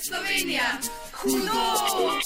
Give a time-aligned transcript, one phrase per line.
[0.00, 0.78] Slovenija,
[1.22, 2.18] hudo!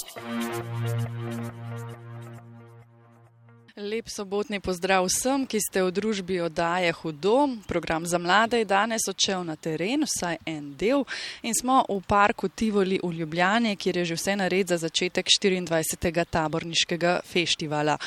[3.83, 7.49] Lep sobotni pozdrav vsem, ki ste v družbi oddaje Hudo.
[7.67, 11.03] Program za mlade je danes odšel na teren, vsaj en del,
[11.43, 16.23] in smo v parku Tivoli v Ljubljani, kjer je že vse nared za začetek 24.
[16.31, 17.97] taborniškega festivala.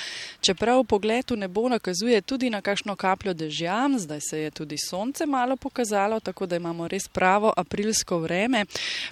[0.40, 5.27] Čeprav pogled v nebo nakazuje tudi na kakšno kapljo dežja, zdaj se je tudi sonce
[5.27, 8.64] malo pokazalo, tako da imamo res pravo aprilsko vreme,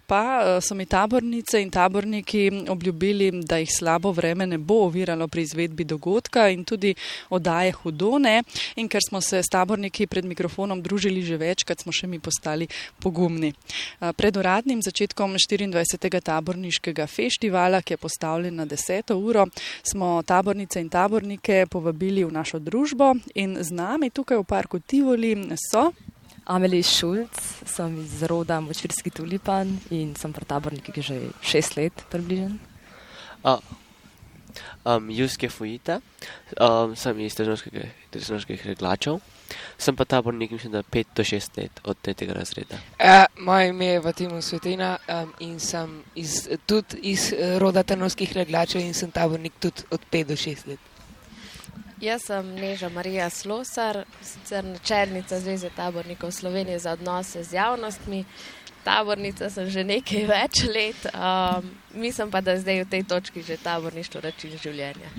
[0.06, 5.28] pa eh, so mi tabornice in taborniki obljubili, da jih slabo vreme ne bo oviralo
[5.28, 6.94] pri izvedbi dogodka in tudi
[7.30, 8.42] oddaje Hudone.
[8.76, 12.68] In ker smo se s taborniki pred mikrofonom družili že večkrat, smo še mi postali
[13.02, 13.52] pogumni.
[14.00, 16.20] Pred uradnim začetkom 24.
[16.20, 19.14] taborniškega festivala, ki je postavljen na 10.
[19.14, 19.46] uro,
[19.82, 25.34] smo tabornice in tabornike povabili v našo družbo in z nami tukaj v parku Tivoli
[25.70, 25.92] so.
[26.44, 32.60] Amelij Šulc, sem iz roda Močvirski tulipan in sem pri tabornikih že šest let približen.
[34.84, 36.00] Um, Juske Fujita,
[36.60, 39.18] um, sem iz tehnoloških reglačev.
[39.78, 42.76] Sem pa tabornik, mislim, da 5 do 6 let od tretjega razreda.
[42.98, 48.32] Uh, moje ime je Vatimo Svetina um, in sem iz, tudi iz uh, roda tehnoloških
[48.32, 50.80] reglačev in sem tabornik tudi od 5 do 6 let.
[52.00, 58.24] Jaz sem Neža Marija Slosar, sicer načelnica Zveze tabornikov Slovenije za odnose z javnostmi.
[58.84, 63.56] Tabornica sem že nekaj več let, um, mislim pa, da zdaj v tej točki že
[63.56, 65.10] taborništvo način življenja.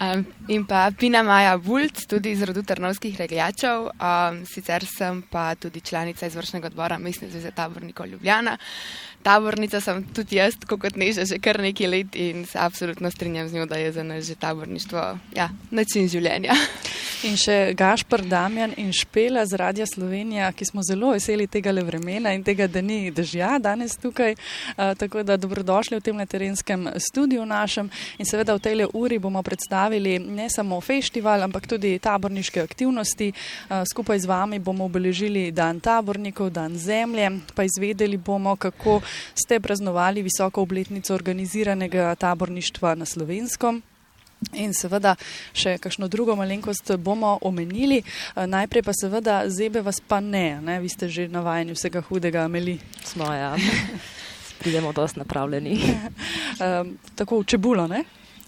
[0.00, 5.54] Um, in pa Pina Maja Bulc, tudi iz rodu Trnovskih regljačev, um, sicer sem pa
[5.54, 8.56] tudi članica izvršnega odbora Mestne zveze tabornikov Ljubljana.
[9.22, 13.54] Tabornica sem tudi jaz, kot neža, že kar nekaj let in se absolutno strinjam z
[13.54, 16.58] njo, da je za nas že taborništvo ja, način življenja.
[17.24, 21.80] In še Gašpr, Damjan in Špela z Radia Slovenija, ki smo zelo veseli tega le
[21.80, 24.34] vremena in tega, da ni dežja danes tukaj.
[24.34, 27.88] Uh, tako da dobrodošli v tem terenskem studiu našem
[28.20, 33.30] in seveda v tej uri bomo predstavili ne samo festival, ampak tudi taborniške aktivnosti.
[33.32, 39.00] Uh, skupaj z vami bomo obeležili dan tabornikov, dan zemlje, pa izvedeli bomo, kako
[39.32, 43.80] ste praznovali visoko obletnico organiziranega taborništva na slovenskem.
[44.52, 45.14] In seveda
[45.56, 48.02] še kakšno drugo malenkost bomo omenili.
[48.36, 50.80] Najprej pa seveda zebe vas pa ne, ne?
[50.80, 52.78] vi ste že navajeni vsega hudega, Ameli.
[53.04, 53.54] Smo, ja.
[54.60, 55.80] Pridemo dosti napravljeni.
[56.60, 58.04] um, tako v čebulo, ne?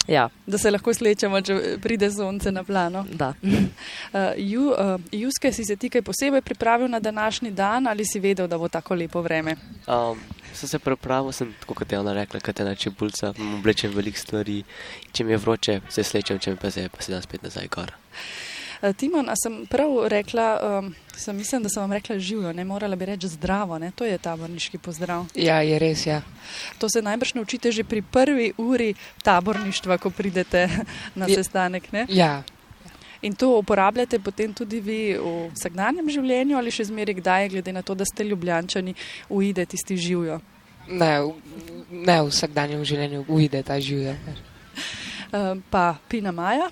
[0.08, 0.28] Ja.
[0.46, 3.04] Da se lahko slečemo, če pride sonce na plano.
[3.12, 3.32] Da.
[3.42, 3.58] Uh,
[4.52, 8.48] ju, uh, Juske, si se ti kaj posebej pripravil na današnji dan ali si vedel,
[8.48, 9.56] da bo tako lepo vreme?
[9.86, 10.20] Um,
[10.54, 14.18] sem se pripravil, sem tako kot je ona rekla, kot je na čebulca, oblečem veliko
[14.18, 14.62] stvari.
[15.12, 17.42] Če mi je vroče, se slečem, če mi pa se je, pa se da spet
[17.42, 17.92] nazaj gor.
[18.82, 20.46] Uh, Timon, a sem prav rekla,
[20.80, 23.92] um, sem mislim, da sem vam rekla živijo, ne morala bi reči zdravo, ne?
[23.96, 25.26] to je taborniški pozdrav.
[25.34, 26.22] Ja, je res, ja.
[26.78, 30.68] To se najbrž naučite že pri prvi uri taborništva, ko pridete
[31.14, 31.92] na sestanek.
[31.92, 32.06] Ne?
[32.08, 32.42] Ja,
[33.22, 37.82] In to uporabljate potem tudi vi v vsakdanjem življenju ali še zmeraj kdaj, glede na
[37.82, 38.94] to, da ste ljubljančani,
[39.28, 40.40] ujde tisti živijo.
[40.88, 41.12] ne,
[41.90, 43.78] ne v vsakdanjem življenju uide ta.
[43.80, 46.70] Uh, pa Pina Maja.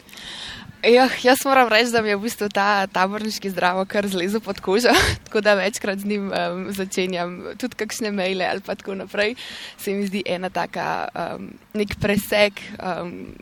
[0.85, 4.61] Ja, jaz moram reči, da mi je v bistvu ta taborniški zdravo kar zlezel pod
[4.61, 4.93] kožo,
[5.25, 9.35] tako da večkrat z njim um, začenjam tudi kakšne maile ali pa tako naprej.
[9.79, 12.61] Se mi zdi ena taka um, nek preseg.
[12.81, 13.35] Um,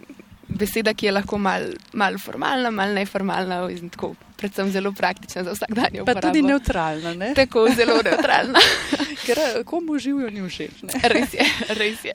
[0.53, 5.55] Beseda, ki je lahko malo mal formalna, malo neformalna, in tako, predvsem zelo praktična za
[5.57, 6.29] vsakdanje Pa uporabo.
[6.29, 7.31] tudi neutralna, ne?
[7.35, 8.61] Tako zelo neutralna.
[9.27, 10.83] ker eh, komu živijo ni všeč.
[10.83, 11.01] Ne?
[11.15, 11.47] res je,
[11.79, 12.13] res je.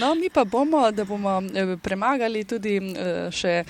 [0.00, 3.64] No, mi pa bomo, da bomo eh, premagali tudi eh, še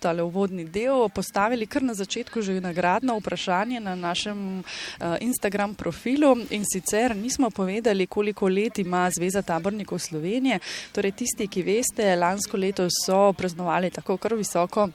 [0.00, 4.62] tale uvodni del, postavili kar na začetku že nagradno vprašanje na našem
[5.20, 10.60] Instagram profilu in sicer nismo povedali, koliko let ima Zveza tabornikov Slovenije.
[10.92, 14.88] Torej, tisti, ki veste, lansko leto so praznovali tako kar visoko.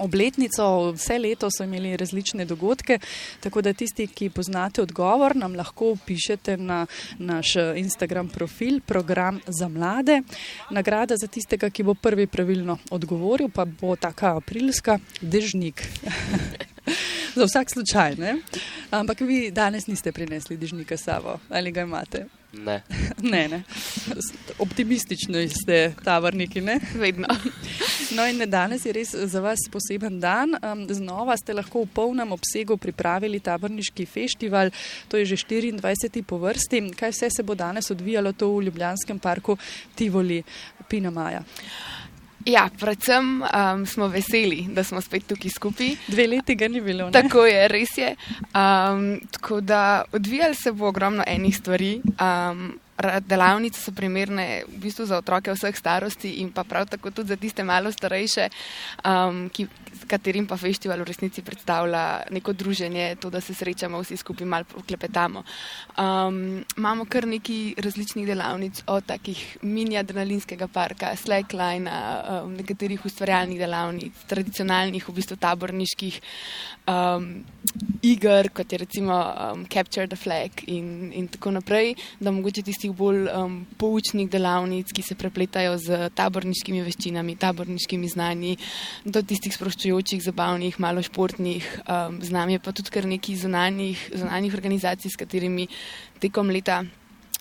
[0.00, 2.98] Obletnico, vse leto so imeli različne dogodke,
[3.40, 6.86] tako da tisti, ki poznate odgovor, nam lahko pišete na
[7.18, 10.22] naš eh, Instagram profil, program za mlade.
[10.70, 15.84] Nagrada za tistega, ki bo prvi pravilno odgovoril, pa bo taka aprilska dežnik.
[17.36, 18.36] za vsak slučaj, ne?
[18.90, 22.39] Ampak vi danes niste prinesli dežnika s sabo, ali ga imate?
[22.52, 22.82] Ne.
[23.22, 23.62] Ne, ne.
[24.58, 26.80] Optimistični ste, tavorniki, ne?
[26.94, 27.28] Vedno.
[28.10, 30.56] No, in danes je res za vas poseben dan.
[30.90, 34.72] Znova ste lahko v polnem obsegu pripravili taborniški festival,
[35.06, 36.22] to je že 24.
[36.26, 36.90] po vrsti.
[36.98, 39.54] Kaj vse se bo danes odvijalo to v Ljubljanskem parku
[39.94, 40.42] Tivoli,
[40.88, 41.44] Pina Maja?
[42.46, 45.90] Ja, predvsem um, smo veseli, da smo spet tukaj skupaj.
[46.08, 47.10] Dve leti ga ni bilo.
[47.10, 47.12] Ne?
[47.12, 48.14] Tako je, res je.
[48.54, 52.00] Um, tako da odvijalo se bo ogromno enih stvari.
[52.20, 52.78] Um,
[53.26, 57.36] delavnice so primerne v bistvu za otroke vseh starosti in pa prav tako tudi za
[57.36, 58.48] tiste malo starejše,
[59.04, 59.66] um, ki,
[60.06, 64.82] katerim pa festival v resnici predstavlja neko druženje, to, da se srečamo vsi skupaj, malo
[64.86, 65.44] klepetamo.
[65.98, 73.58] Um, imamo kar nekaj različnih delavnic, od takih mini adrenalinskega parka, slackline, um, nekaterih ustvarjalnih
[73.58, 76.20] delavnic, tradicionalnih, v bistvu taborniških
[76.90, 77.44] um,
[78.02, 82.92] iger, kot je recimo um, Capture the Flag in, in tako naprej, da mogoče tistih
[82.96, 88.56] bolj um, poučnih delavnic, ki se prepletajo z taborniškimi veščinami, taborniškimi znanji,
[89.04, 94.08] do tistih sproščujočih, zabavnih, malo športnih, um, z nami je pa tudi kar nekaj zunanjih,
[94.14, 95.68] zunanjih organizacij, s katerimi
[96.20, 96.82] tekom leta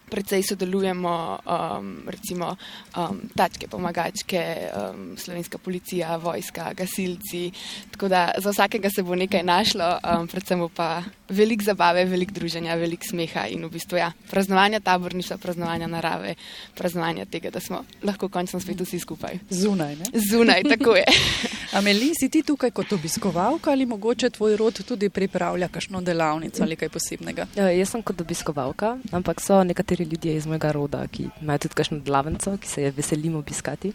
[0.10, 2.56] Predvsej sodelujemo, um, recimo
[2.98, 4.42] um, tačke, pomagačke,
[4.74, 7.52] um, slovenska policija, vojska, gasilci.
[7.92, 12.76] Tako da za vsakega se bo nekaj našlo, um, predvsem pa veliko zabave, veliko druženja,
[12.76, 16.36] veliko smeha in v bistvu ja, praznovanja taborništva, praznovanja narave,
[16.76, 19.40] praznovanja tega, da smo lahko končno spet vsi skupaj.
[19.50, 19.96] Zunaj.
[19.96, 20.06] Ne?
[20.32, 21.06] Zunaj, tako je.
[21.78, 26.76] Ameli, si ti tukaj kot obiskovalka ali mogoče tvoj rod tudi pripravlja kakšno delavnico ali
[26.76, 27.46] kaj posebnega?
[27.56, 31.76] Ja, jaz sem kot obiskovalka, ampak so nekateri ljudje iz mojega roda, ki imajo tudi
[31.76, 33.94] kakšno delavnico, ki se je veselim obiskati.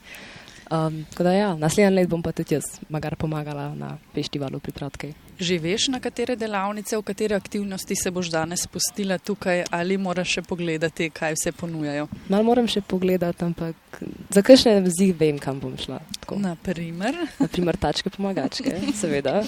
[0.75, 4.99] Um, tako da ja, naslednji let bom pa tudi jaz magar pomagala na festivalu pripraviti
[4.99, 5.13] kaj.
[5.39, 10.37] Že veš, na katere delavnice, v katere aktivnosti se boš danes spustila tukaj ali moraš
[10.39, 12.09] še pogledati, kaj vse ponujajo?
[12.29, 14.01] Malo moram še pogledati, ampak
[14.35, 16.01] za kakšne zdi vem, kam bom šla.
[16.21, 16.39] Tako.
[16.43, 19.43] Naprimer, Naprimer, tačke pomagačke, seveda.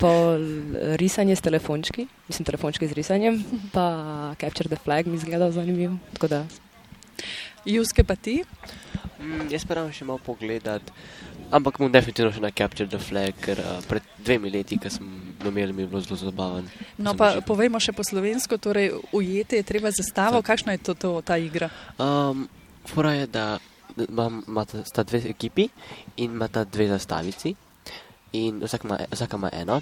[0.00, 0.46] Pol
[0.98, 3.42] risanje s telefončki, mislim, telefončki z risanjem,
[3.74, 5.98] pa Capture the Flag mi zgleda zanimivo.
[7.64, 8.42] Juske pa ti?
[9.24, 10.84] Mm, jaz pa še malo pogledat,
[11.48, 15.06] ampak bom definitivno še na Capture the Flag, ker uh, pred dvemi leti, ko sem
[15.40, 16.68] imel, mi je bilo zelo zabaven.
[17.00, 20.44] No, Sem pa že- povejmo še po slovensko, torej ujeti je treba zastavo.
[20.44, 21.72] Kakšna je to, to ta igra?
[21.96, 22.48] Um,
[22.84, 23.46] fora je, da
[23.96, 25.68] imam, imata, sta dve ekipi
[26.20, 27.54] in imata dve zastavici,
[28.36, 29.80] in vsak ima, vsaka ima eno,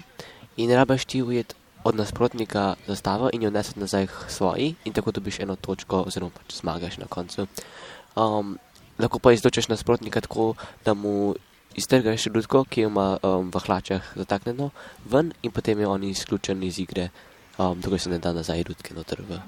[0.55, 5.39] in rabaš ti ujet od nasprotnika zastavo in jo neseti nazaj svoji, in tako dobiš
[5.43, 7.47] eno točko, oziroma pač zmagaš na koncu.
[8.15, 8.55] Um,
[8.99, 10.53] lahko pa izločiš nasprotnika tako,
[10.85, 11.35] da mu
[11.75, 14.69] iztrgaš rudko, ki ima um, v hlačah zataknjeno
[15.05, 17.09] ven, in potem je on izključen iz igre,
[17.57, 19.39] um, tako se ne da nazaj rudke noter v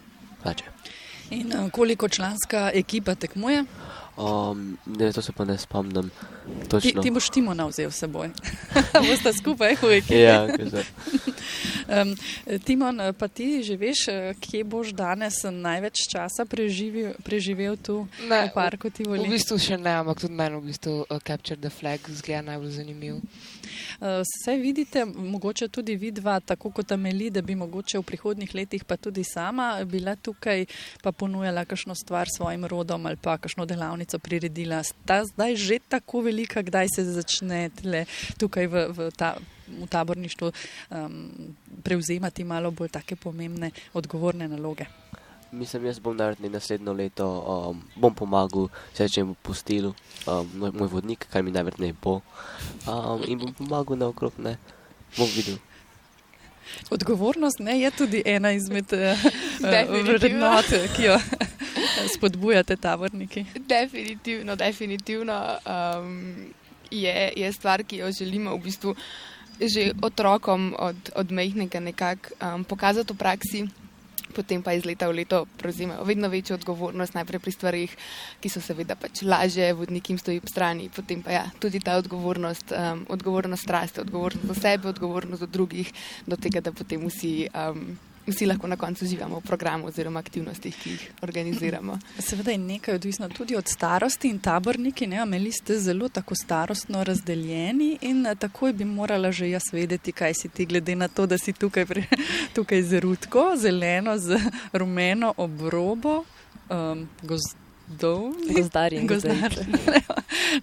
[0.43, 0.71] hlače.
[1.29, 3.65] In uh, koliko članska ekipa tekmuje?
[4.17, 7.01] Um, ne, to se pa ne spomnim Ti, točno.
[7.03, 8.29] ti boš Timona vzel s seboj.
[8.93, 10.21] Boste skupaj v ekipi.
[10.23, 10.85] Ja, kaj zdaj.
[11.85, 12.15] Um,
[12.65, 18.47] Timon, pa ti že veš, eh, kje boš danes največ časa preživel, preživel tu Ne,
[18.47, 19.29] v parku V Tivoli?
[19.29, 23.19] bistvu še ne, ampak tudi meni v bistvu uh, Capture the Flag zgleda najbolj zanimiv.
[23.99, 28.83] Uh, Saj vidite, mogoče tudi vidva, tako kot Ameli, da bi mogoče v prihodnih letih
[28.83, 30.65] pa tudi sama bila tukaj,
[31.03, 34.83] pa ponujala kakšno stvar svojim rodom ali pa kakšno delavnico priredila.
[34.83, 38.05] Sta zdaj že tako velika, kdaj se začne tle,
[38.37, 39.35] tukaj v, v, ta,
[39.67, 44.85] v taborništvu um, prevzemati malo bolj take pomembne, odgovorne naloge.
[45.55, 50.73] Mislim, jaz bom naredil naslednjo leto, um, bom pomagal, se če bom pustil um, moj,
[50.75, 52.17] moj vodnik, kar mi najverjetneje bo.
[52.83, 54.57] Um, in bom pomagal naokrog, ne,
[55.15, 55.55] bom videl.
[56.91, 59.23] Odgovornost ne, je tudi ena izmed uh,
[59.61, 60.17] Definitivno.
[60.17, 61.15] vrednot, ki jo
[62.15, 63.45] spodbujate taborniki.
[63.55, 66.19] Definitivno, definitivno um,
[66.91, 68.95] je, je stvar, ki jo želimo v bistvu
[69.55, 73.67] že otrokom od, od mehkega nekako um, pokazati v praksi.
[74.35, 77.97] Potem pa iz leta v leto prevzemajo vedno večjo odgovornost, najprej pri stvarih,
[78.43, 81.95] ki so seveda pač lažje, vodnik jim stoji ob strani, potem pa ja, tudi ta
[82.01, 85.93] odgovornost, um, odgovornost raste, odgovornost do sebe, odgovornost do drugih,
[86.27, 87.95] do tega, da potem vsi, um,
[88.27, 91.99] vsi lahko na koncu živimo v programu oziroma aktivnostih, ki jih organiziramo.
[92.19, 97.03] Seveda je nekaj odvisno tudi od starosti in taborniki, ne, ameli ste zelo tako starostno
[97.03, 101.25] razdeljeni in eh, takoj bi morala že jaz vedeti, kaj si ti, glede na to,
[101.25, 102.05] da si tukaj, pri,
[102.55, 104.39] tukaj z rutko, zeleno, z
[104.73, 106.23] rumeno obrobo,
[106.69, 107.64] um, gozdovni.
[108.55, 109.53] Gozdarji in Gozdar.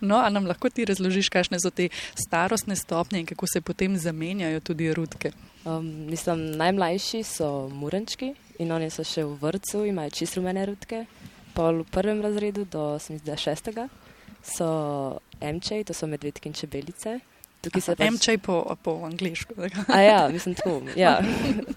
[0.00, 3.97] No, a nam lahko ti razložiš, kakšne so te starostne stopnje in kako se potem
[3.99, 5.33] zamenjajo tudi rutke?
[5.64, 11.05] Um, mislim, najmlajši so murenčki in oni so še v vrtu, imajo čist rumene rutke.
[11.55, 13.88] Pol v prvem razredu do se mi zdi, da šestega
[14.43, 14.71] so
[15.41, 17.19] emčej, to so medvedki in čebelice.
[17.62, 19.55] Tukaj se pač- Emčaj po, po angliško.
[19.87, 20.83] A ja, mislim tako.
[20.97, 21.21] Ja.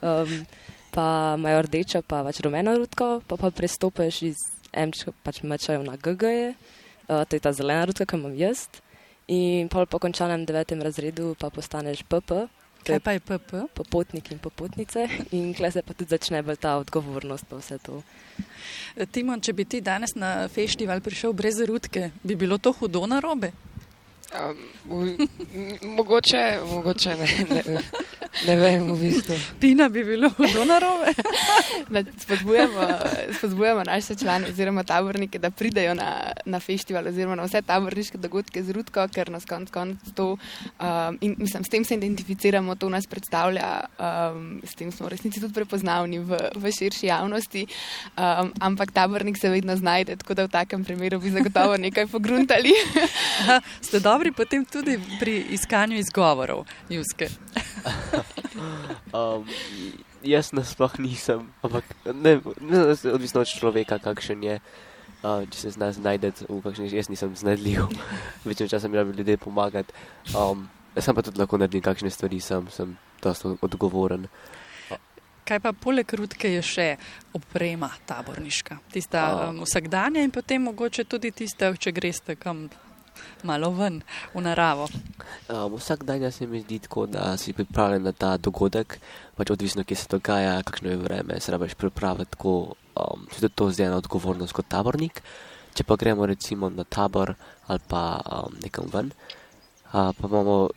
[0.06, 0.46] Um,
[0.92, 4.38] pa imajo rdečo, pa pač rumeno rutko, pa pa prestopiš iz
[4.76, 6.54] emčka, pač mečajo na GG,
[7.08, 8.68] uh, to je ta zelena rutka, ki jo imam jaz.
[9.32, 12.46] In pol po končanem devetem razredu pa postaneš PP
[12.86, 13.52] Kaj pa je PP?
[13.74, 15.08] popotniki in popotnice.
[15.32, 18.04] In kle se pa tudi začne bolj ta odgovornost pa vse to.
[19.12, 23.20] Timon, če bi ti danes na festival prišel brez rutke, bi bilo to hudo na
[23.20, 23.52] robe?
[24.34, 25.28] Um,
[25.82, 27.82] mogoče, mogoče ne, ne,
[28.48, 29.36] ne vem, v bistvu.
[29.60, 31.14] Tina bi bilo hudo na robe.
[31.90, 32.88] Da Spodbujamo,
[33.38, 38.64] spodbujamo naše člane oziroma tabornike, da pridejo na, na festival oziroma na vse taborniške dogodke
[38.64, 42.90] z Rudko, ker nas konc konc to um, in mislim, s tem se identificiramo, to
[42.90, 47.68] nas predstavlja, um, s tem smo v resnici tudi prepoznavni v, v širši javnosti,
[48.18, 52.74] um, ampak tabornik se vedno znajde, tako da v takem primeru bi zagotovo nekaj pogruntali.
[53.46, 57.28] Aha, ste dobri potem tudi pri iskanju izgovorov, Juske.
[59.16, 59.48] Um,
[60.24, 62.80] jaz nasploh nisem, ampak ne, ne,
[63.12, 64.56] odvisno od človeka, kakšen je.
[65.24, 67.88] Uh, če se zna znajti v kakšni, jaz nisem znedljiv,
[68.48, 69.96] večino časa mi rabijo ljudje pomagati.
[70.36, 70.68] Um,
[71.00, 74.28] sam pa tudi lahko naredim kakšne stvari, sem, sem dosta odgovoren.
[75.46, 76.88] Kaj pa poleg rutke je še
[77.36, 78.80] oprema taborniška?
[78.92, 82.68] Tista um, vsakdanja in potem mogoče tudi tista, če greste kam
[83.44, 84.02] malo ven
[84.34, 84.88] v naravo.
[85.50, 89.00] Um, vsak dan se mi zdi tako, da si pripravljen na ta dogodek,
[89.36, 93.70] pač odvisno, kje se dogaja, kakšno je vreme, se rabiš pripraviti tako, um, tudi to
[93.70, 95.22] je ena odgovornost kot tabornik.
[95.76, 97.34] Če pa gremo recimo na tabor
[97.68, 99.12] ali pa um, nekam ven,
[99.92, 100.70] uh, pa imamo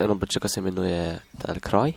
[0.00, 1.20] eno oblačilo, ki se imenuje
[1.60, 1.92] kroj,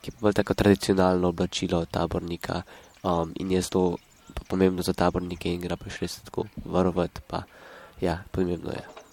[0.00, 2.62] ki je bolj tako tradicionalno oblačilo tabornika
[3.02, 3.96] um, in je zelo
[4.48, 7.42] pomembno za tabornike in ga pač res tako varovati, pa
[8.00, 9.05] ja, pomembno je.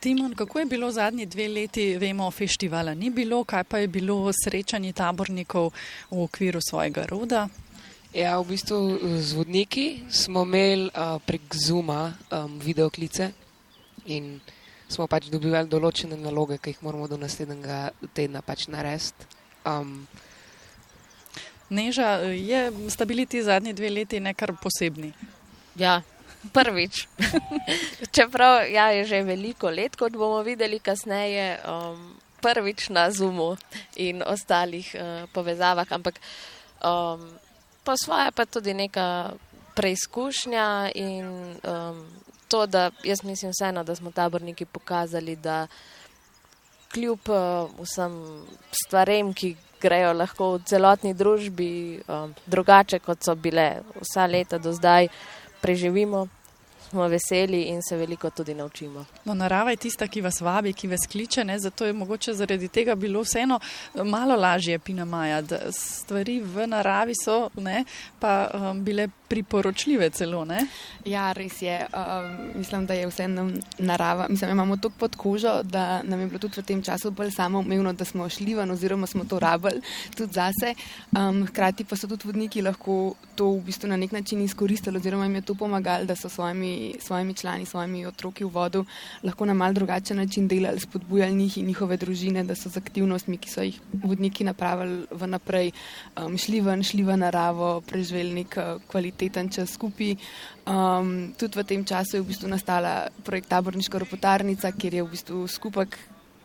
[0.00, 4.32] Timon, kako je bilo zadnji dve leti, vemo, festivala ni bilo, kaj pa je bilo
[4.44, 5.72] srečanje tabornikov
[6.10, 7.48] v okviru svojega roda?
[8.14, 13.30] Ja, v bistvu z vodniki smo imeli uh, prek Zuma um, videoklice
[14.06, 14.40] in
[14.90, 19.28] smo pač dobivali določene naloge, ki jih moramo do naslednjega tedna pač narediti.
[19.62, 20.08] Um,
[21.70, 25.12] Neža, je, sta bili ti zadnji dve leti nekar posebni.
[25.78, 26.00] Ja,
[26.52, 27.08] prvič.
[28.14, 33.56] Čeprav ja, je že veliko let, kot bomo videli kasneje, um, prvič na Zumu
[33.96, 36.16] in ostalih uh, povezavah, ampak
[36.80, 37.20] um,
[37.84, 39.36] po svoje pa tudi neka
[39.76, 42.06] preizkušnja in um,
[42.48, 45.66] to, da jaz mislim vseeno, da smo taborniki pokazali, da
[46.92, 48.44] kljub uh, vsem
[48.84, 54.72] stvarem, ki grejo lahko v celotni družbi um, drugače, kot so bile vsa leta do
[54.72, 55.08] zdaj,
[55.60, 56.28] preživimo,
[56.90, 59.04] smo veseli in se veliko tudi naučimo.
[59.24, 61.58] No, narava je tista, ki vas vabi, ki vas kliče, ne?
[61.58, 63.60] zato je mogoče zaradi tega bilo vseeno
[63.94, 67.84] malo lažje, Pina Maja, stvari v naravi so ne,
[68.18, 70.44] pa um, bile priporočljive celo.
[70.44, 70.64] Ne?
[71.06, 71.76] Ja, res je.
[71.94, 74.26] Um, mislim, da je vseeno narava.
[74.28, 77.92] Mislim, imamo to pod kožo, da nam je bilo tudi v tem času bolj samoumevno,
[77.92, 79.82] da smo šli ven oziroma smo to rabili
[80.16, 80.74] tudi zase.
[81.14, 85.24] Um, hkrati pa so tudi vodniki lahko to v bistvu na nek način izkoristili oziroma
[85.24, 88.84] jim je to pomagalo, da so svojimi, svojimi člani, svojimi otroki v vodu
[89.22, 93.38] lahko na mal drugačen način delali, spodbujali njih in njihove družine, da so z aktivnostmi,
[93.38, 95.70] ki so jih vodniki napravili vnaprej,
[96.16, 98.82] um, šli ven, šli v naravo, preživeli nek uh,
[99.20, 100.16] kvaliteten čas skupaj.
[100.64, 105.12] Um, tudi v tem času je v bistvu nastala projekt Taborniška ropotarnica, kjer je v
[105.12, 105.98] bistvu skupek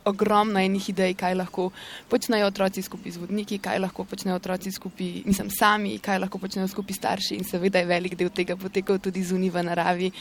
[0.06, 1.70] ogromno enih idej, kaj lahko
[2.08, 6.68] počnejo otroci skupaj z vodniki, kaj lahko počnejo otroci skupaj, mislim, sami, kaj lahko počnejo
[6.70, 10.12] skupaj starši in seveda je velik del tega potekal tudi zunaj v naravi,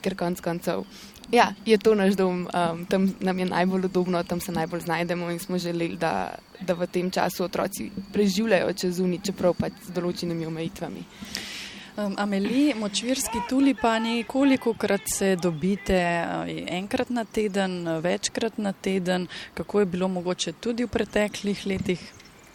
[0.00, 0.86] ker konc koncev.
[1.32, 5.30] Ja, je to naš dom, um, tam nam je najbolj udobno, tam se najbolj znajdemo
[5.30, 9.92] in smo želeli, da, da v tem času otroci preživljajo čez zunaj, čeprav pač z
[9.92, 11.04] določenimi omejitvami.
[11.96, 16.24] Um, Ameli, močvirski tulipani, koliko krat se dobite?
[16.26, 22.02] uh, Enkrat na teden, večkrat na teden, kako je bilo mogoče tudi v preteklih letih?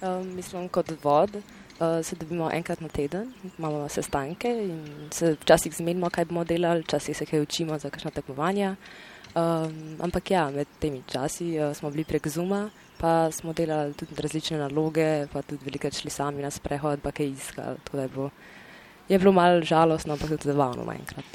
[0.01, 1.41] Um, mislim, kot vod uh,
[2.03, 7.17] se dobimo enkrat na teden, imamo sestanke in se včasih zmenimo, kaj bomo delali, včasih
[7.17, 8.75] se kaj učimo za kakšna tekmovanja.
[9.35, 14.21] Um, ampak ja, med temi časi uh, smo bili prek Zuma, pa smo delali tudi
[14.21, 17.77] različne naloge, pa tudi veliko šli sami na sprehod, pa kaj iskali.
[17.83, 18.31] tako da Je bilo,
[19.09, 21.25] je bilo malo žalostno, ampak tudi zabavno naenkrat.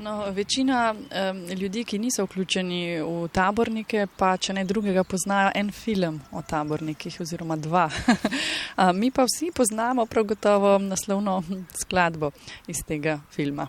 [0.00, 5.68] No, večina um, ljudi, ki niso vključeni v tabornike, pa če ne drugega, poznajo en
[5.72, 7.90] film o tabornikih, oziroma dva.
[8.76, 11.42] A, Mi pa vsi poznamo prav gotovo naslovno
[11.80, 12.30] skladbo
[12.66, 13.68] iz tega filma.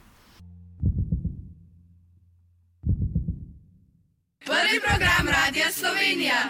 [4.46, 6.42] Prvi program Radia Slovenija.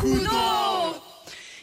[0.00, 1.11] Hudo!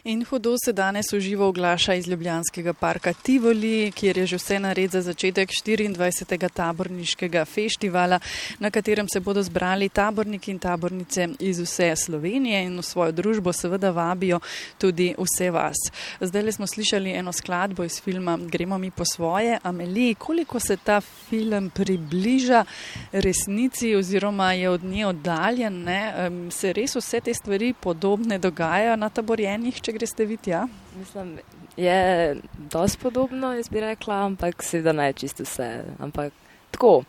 [0.09, 4.91] In hudo se danes uživo oglaša iz Ljubljanskega parka Tivoli, kjer je že vse nared
[4.91, 6.49] za začetek 24.
[6.49, 8.19] taborniškega festivala,
[8.59, 13.53] na katerem se bodo zbrali taborniki in tabornice iz vse Slovenije in v svojo družbo
[13.53, 14.39] seveda vabijo
[14.77, 15.77] tudi vse vas.
[16.21, 19.59] Zdaj smo slišali eno skladbo iz filma Gremo mi po svoje.
[19.63, 22.65] Ameli, koliko se ta film približa
[23.11, 25.83] resnici oziroma je od nje oddaljen?
[25.83, 26.01] Ne?
[26.49, 30.53] Se res vse te stvari podobne dogajajo na taborjenjih, če greste videti?
[30.55, 30.63] Ja?
[30.95, 31.37] Mislim,
[31.77, 32.37] je
[32.71, 35.69] dosti podobno, jaz bi rekla, ampak seveda ne čisto vse.
[35.99, 36.33] Ampak
[36.71, 37.03] tako.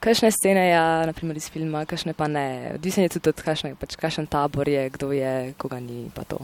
[0.00, 2.72] Kakšne scene je, naprimer iz filma, kakšne pa ne.
[2.74, 6.42] Odvisno je tudi od kakšne, pač kakšen tabor je, kdo je, koga ni pa to.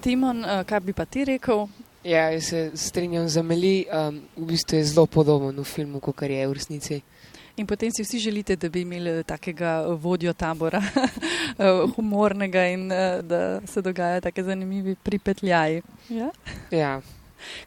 [0.00, 1.68] Timon, kaj bi pa ti rekel?
[2.04, 6.22] Ja, jaz se strinjam z Ameli, um, v bistvu je zelo podoben v filmu, kot
[6.22, 7.02] je v resnici.
[7.60, 10.80] In potem si vsi želite, da bi imeli takega vodjo tabora,
[11.94, 12.88] humornega in
[13.22, 15.82] da se dogajajo tako zanimivi pripetljaji.
[16.08, 16.30] Ja?
[16.70, 17.00] Ja.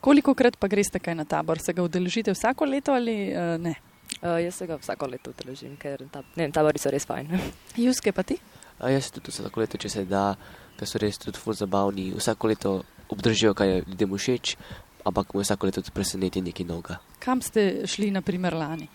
[0.01, 1.59] Koliko krat pa greste kaj na tabor?
[1.61, 3.75] Se ga udeležite vsako leto ali uh, ne?
[4.21, 7.37] Uh, jaz se ga vsako leto udeležim, ker ta, ne, tabori so res fajn.
[7.85, 8.37] Juske pa ti?
[8.79, 10.33] A jaz tudi vsako leto, če se da,
[10.79, 12.09] ker so res tudi ful zabavni.
[12.17, 12.73] Vsako leto
[13.13, 14.55] obdržijo, kaj je ljudem všeč,
[15.03, 16.97] ampak me vsako leto tudi preseneti nekaj novega.
[17.19, 18.87] Kam ste šli, na primer, lani?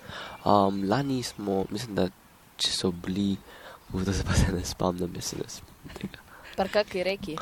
[0.44, 2.08] Um, lani smo, mislim, da
[2.56, 3.36] če so bili,
[3.92, 6.20] da se pa se ne spomnim, da smo tega.
[6.56, 7.36] Pa kakšni reki?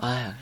[0.00, 0.32] A, ja.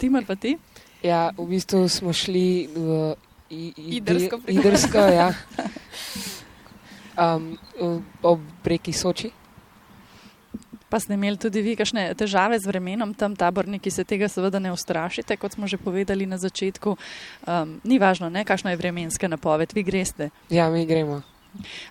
[0.00, 0.56] Timar pa ti?
[1.02, 3.14] Ja, v bistvu smo šli v
[3.50, 4.40] I, Idrsko.
[4.48, 5.32] Idrsko, ja.
[7.18, 7.56] Um,
[8.22, 9.30] ob reki Soči.
[10.88, 14.72] Pa ste imeli tudi vi kakšne težave z vremenom, tam taborniki se tega seveda ne
[14.72, 16.96] ustrašite, kot smo že povedali na začetku.
[17.46, 20.30] Um, ni važno, ne, kakšna je vremenska napoved, vi greste.
[20.48, 21.22] Ja, mi gremo.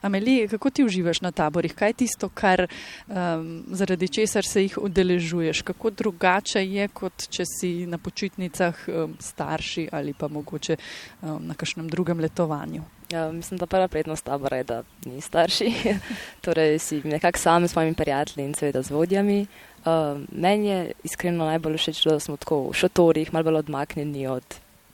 [0.01, 1.73] Ameli, kako ti uživaš na taborih?
[1.75, 2.67] Kaj je tisto, kar,
[3.07, 5.61] um, zaradi česar se jih udeležuješ?
[5.61, 10.77] Kako drugače je, kot če si na počitnicah um, starši ali pa mogoče
[11.21, 12.96] um, na kakšnem drugem letovanju?
[13.11, 15.73] Ja, mislim, da prva prednost tabora je, da ni starši.
[16.45, 19.45] torej si nekako sam s svojimi prijatelji in seveda z vodjami.
[19.85, 24.43] Um, meni je iskreno najbolj všeč, da smo tako v šotorih, malo bolj odmaknjeni od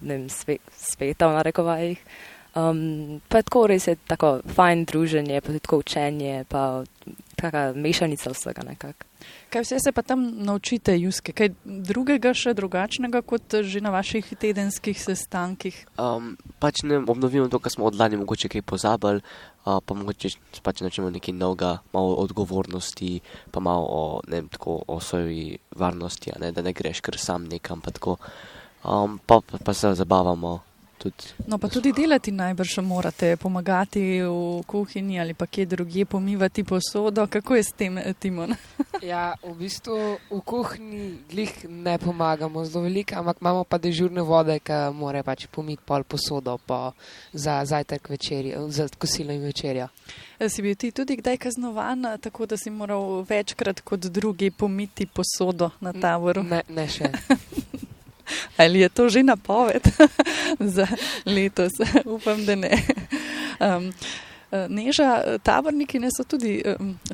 [0.01, 1.99] vem, sve, sveta v narekovajih.
[2.53, 6.83] Um, pa tako res je tako fajn druženje, pa tudi tako učenje, pa
[7.43, 9.05] kakšna mešanica vsega nekako.
[9.49, 11.33] Kaj vse se pa tam naučite, Juske?
[11.33, 15.85] Kaj drugega, še drugačnega kot že na vaših tedenskih sestankih?
[15.97, 19.21] Um, pač ne obnovimo to, kar smo od lani mogoče kaj pozabili,
[19.65, 24.81] uh, pa mogoče pač načemo nekaj novega, malo odgovornosti, pa malo o, ne vem, tako
[24.87, 28.17] o svoji varnosti, ne, da ne greš kar sam nekam, pa tako.
[28.83, 30.72] Um, pa, pa, pa se zabavamo.
[31.03, 31.35] Tudi.
[31.47, 37.27] No, pa tudi delati najbrž morate, pomagati v kuhinji ali pa kje drugje, pomivati posodo.
[37.27, 38.55] Kako je s tem, Timon?
[39.03, 44.55] Ja, v bistvu v kuhinji glih ne pomagamo zelo veliko, ampak imamo pa dežurne vode,
[44.63, 46.93] ki more pač pomiti pol posodo pa
[47.33, 49.89] za zajtrk večerjo, za kosilo in večerjo.
[50.47, 55.73] Si bil ti tudi kdaj kaznovan, tako da si moral večkrat kot drugi pomiti posodo
[55.81, 56.43] na taboru?
[56.43, 57.11] Ne, ne še.
[58.57, 59.83] Ali je to že napoved
[60.75, 60.87] za
[61.25, 61.71] letos?
[62.05, 62.77] Upam, da ne.
[63.59, 63.91] Um,
[64.69, 66.59] Neža, taborniki ne so tudi,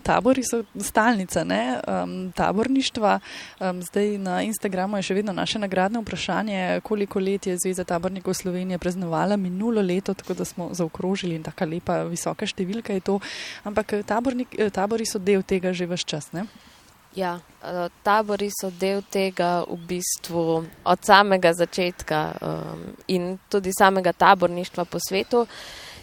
[0.04, 3.20] tabori so stalnica ne, um, taborništva.
[3.60, 8.36] Um, zdaj na Instagramu je še vedno naše nagradne vprašanje, koliko let je Zveza tabornikov
[8.36, 13.20] Slovenije praznovala minulo leto, tako da smo zaokrožili in taka lepa, visoka številka je to.
[13.64, 16.44] Ampak tabornik, tabori so del tega že vse čas, ne?
[17.16, 17.40] Ja,
[18.04, 20.44] tabori so del tega v bistvu
[20.84, 25.48] od samega začetka um, in tudi samega taborništva po svetu.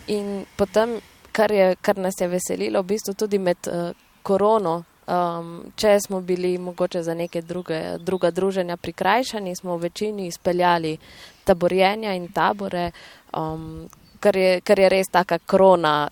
[0.06, 0.98] In potem,
[1.32, 6.20] kar, je, kar nas je veselilo, v bistvu tudi med uh, korono, um, če smo
[6.20, 10.96] bili mogoče za neke druge, druga druženja prikrajšani, smo v večini izpeljali
[11.44, 12.90] taborjenja in tabore,
[13.32, 13.86] um,
[14.20, 16.08] kar, je, kar je res taka krona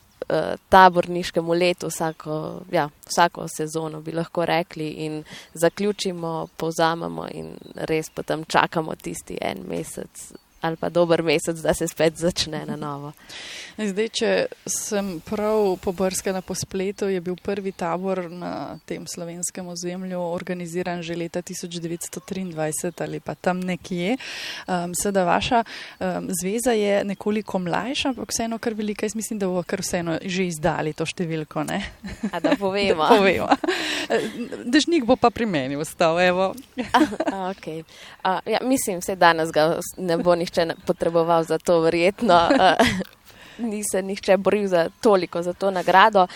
[0.69, 8.45] taborniškemu letu, vsako, ja, vsako sezono bi lahko rekli, in zaključimo, povzamemo, in res potem
[8.45, 10.33] čakamo tisti en mesec
[10.65, 13.13] ali pa dober mesec, da se spet začne na novo.
[13.75, 14.29] Zdaj, če
[14.71, 21.17] sem prav pobrskana po spletu, je bil prvi tabor na tem slovenskem ozemlju organiziran že
[21.19, 24.15] leta 1923 ali pa tam nekje.
[24.71, 29.07] Um, Sedaj vaša um, zveza je nekoliko mlajša, ampak vseeno kar velika.
[29.07, 31.67] Jaz mislim, da bo kar vseeno že izdali to številko.
[31.67, 31.83] Ne?
[32.31, 33.03] A da povemo.
[33.11, 33.51] da povemo.
[34.71, 36.15] Dežnik bo pa pri meni ostal.
[36.15, 36.53] A,
[37.33, 37.83] a, okay.
[38.23, 42.39] a, ja, mislim, da danes ga ne bo nihče potreboval za to, verjetno.
[43.59, 46.27] ni se nihče boril za toliko, za to nagrado.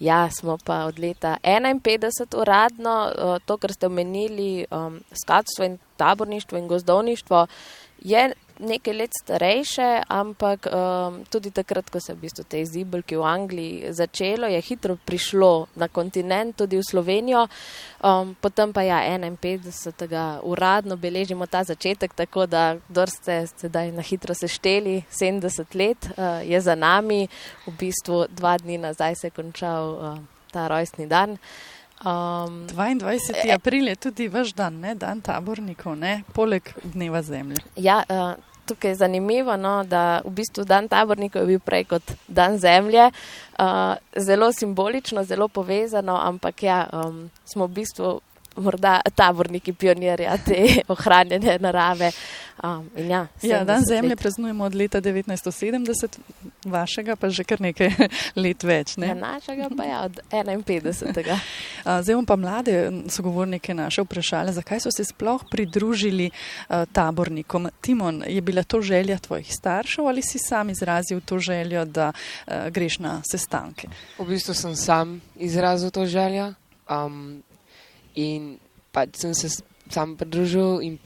[0.00, 5.78] Ja, smo pa od leta 51 uradno, uh, to, kar ste omenili, um, skladstvo in
[5.96, 7.46] taborništvo in gozdovništvo,
[7.98, 13.16] je nekaj let starejše, ampak um, tudi takrat, ko se je v bistvu te zibelke
[13.18, 17.46] v Angliji začelo, je hitro prišlo na kontinent, tudi v Slovenijo.
[18.00, 20.40] Um, potem pa ja, 51.
[20.42, 26.40] uradno beležimo ta začetek, tako da, kdo ste sedaj na hitro sešteli, 70 let uh,
[26.44, 27.28] je za nami,
[27.66, 30.18] v bistvu dva dni nazaj se je končal uh,
[30.52, 31.36] ta rojstni dan.
[32.04, 33.54] Um, 22.
[33.54, 34.94] april je tudi vaš dan, ne?
[34.94, 36.22] dan tabornikov, ne?
[36.32, 37.62] poleg dneva zemlje.
[37.76, 38.34] Ja, uh,
[38.66, 43.10] tukaj je zanimivo, no, da v bistvu dan tabornikov je bil prej kot dan zemlje.
[43.58, 48.20] Uh, zelo simbolično, zelo povezano, ampak ja, um, smo v bistvu
[48.56, 50.64] morda taborniki pionirja te
[50.94, 52.10] ohranjene narave.
[52.64, 56.18] Um, ja, ja, dan zemlje praznujemo od leta 1970,
[56.64, 57.90] vašega pa že kar nekaj
[58.42, 58.94] let več.
[58.96, 59.10] Ne?
[59.12, 61.36] Ja, našega pa je ja, od 51.
[62.02, 62.76] Zdaj bom pa mlade
[63.12, 67.68] sogovornike naše vprašali, zakaj so se sploh pridružili uh, tabornikom.
[67.80, 72.68] Timon, je bila to želja tvojih staršev ali si sam izrazil to željo, da uh,
[72.72, 73.88] greš na sestanke?
[74.18, 76.54] V bistvu sem sam izrazil to željo.
[76.88, 77.42] Um,
[78.16, 78.56] In
[78.92, 79.50] pač sem se
[79.92, 80.98] sam pridružil, in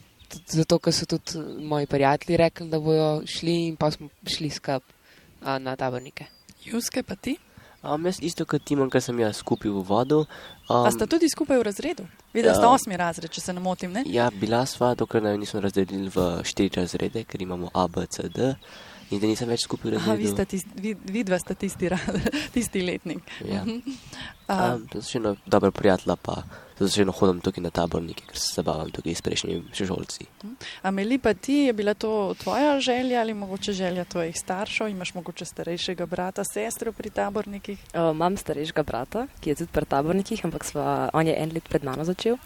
[0.47, 5.61] zato, ker so tudi moji prijatelji rekli, da bodo šli, in pa smo šli skupaj
[5.61, 6.27] na tabornike.
[6.65, 7.39] Juske pa ti?
[7.83, 10.19] Um, jaz isto kot Timon, ker sem jaz skupaj v vodu.
[10.69, 12.05] Um, a sta tudi skupaj v razredu?
[12.35, 14.03] Videla sta osmi razred, če se ne motim, ne?
[14.05, 18.29] Ja, bila sva, dokler naj nismo razdelili v štiri razrede, ker imamo A, B, C,
[18.29, 18.53] D.
[19.11, 20.21] In da nisem več skupaj razumel.
[20.23, 21.89] Vi, tisti, vi, vi dva sta tisti,
[22.55, 23.27] tisti letnik.
[23.43, 23.65] Ja.
[23.67, 26.37] Um, to so še eno dobro prijatelja, pa
[26.79, 30.29] zato še eno hodim tukaj na tabornike, ker se zabavam tukaj s prejšnjimi šolci.
[30.87, 34.93] Ameli pa ti, je bila to tvoja želja ali mogoče želja tvojih staršev?
[34.95, 37.83] Imaš mogoče starejšega brata, sestro pri tabornikih?
[37.91, 41.67] Uh, imam starejšega brata, ki je tudi pri tabornikih, ampak sva, on je en let
[41.67, 42.39] pred mano začel.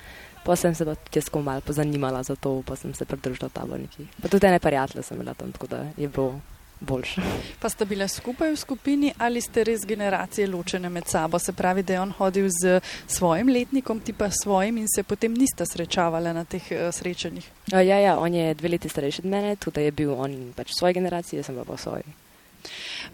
[0.45, 4.09] Pa sem se pa tudi malo pozanimala za to, pa sem se pridružila taborniki.
[4.21, 6.41] Pa tudi ene prijatelje sem imela tam, tako da je bilo
[6.85, 7.23] boljše.
[7.61, 11.39] Pa ste bile skupaj v skupini ali ste res generacije ločene med sabo?
[11.39, 15.35] Se pravi, da je on hodil z svojim letnikom, ti pa svojim in se potem
[15.35, 17.51] nista srečavala na teh uh, srečanjih?
[17.73, 20.95] Ja, ja, on je dve leti starejši od mene, tudi je bil on pač svoje
[20.95, 22.05] generacije, jaz sem pa pa svoj.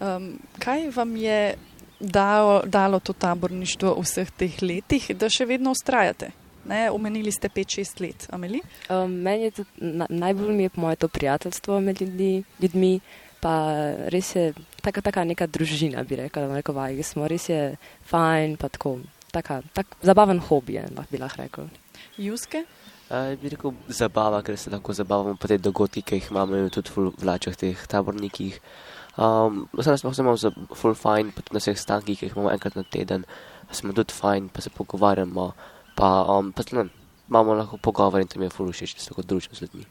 [0.00, 1.54] Um, kaj vam je
[2.00, 6.30] dalo, dalo to taborništvo v vseh teh letih, da še vedno ustrajate?
[6.64, 8.60] Ne, omenili ste 5-6 let, Ameli?
[8.90, 12.44] Um, meni je tudi, na, najbolj mi je po mojem to prijateljstvo med ljudmi.
[12.60, 13.00] ljudmi
[13.40, 13.52] pa
[14.12, 14.52] res je
[14.84, 17.60] taka, taka neka družina, bi rekla, na neko vaj, smo res je
[18.10, 18.98] fajn, pa tako,
[19.32, 21.72] taka, tak zabaven hobi, lahko bi lahko rekel.
[22.20, 22.64] Juske?
[23.10, 26.92] Uh, bi rekel zabava, ker se lahko zabavamo po te dogodki, ki jih imamo tudi
[26.94, 28.60] v vlačah teh tabornikih.
[29.18, 32.52] Um, Sam smo samo za full fine, pa tudi na vseh stankih, ki jih imamo
[32.52, 33.26] enkrat na teden,
[33.72, 35.52] smo tudi fine, pa se pogovarjamo,
[35.98, 36.86] pa, um, pa tudi
[37.30, 39.84] imamo lahko pogovor in tam je full všeč, da se lahko družimo z ljudmi.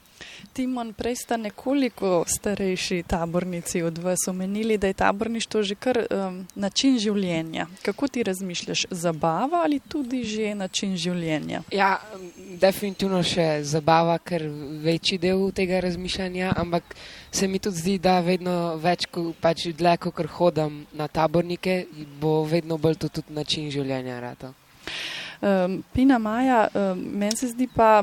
[0.54, 6.47] Timon, prej sta nekoliko starejši tabornici od vas omenili, da je taborništvo že kar um,
[6.56, 7.67] način življenja.
[7.86, 11.62] Kako ti razmišljaš, zabava ali tudi že način življenja?
[11.71, 12.02] Ja,
[12.60, 14.43] definitivno še zabava, ker
[14.84, 16.95] večji del tega razmišljanja, ampak
[17.32, 21.86] se mi tudi zdi, da vedno več, ko pač dlje, ko hodim na tabornike,
[22.19, 24.54] bo vedno bolj to tudi način življenja rata.
[25.41, 28.02] Um, Pina Maja, um, meni se zdi pa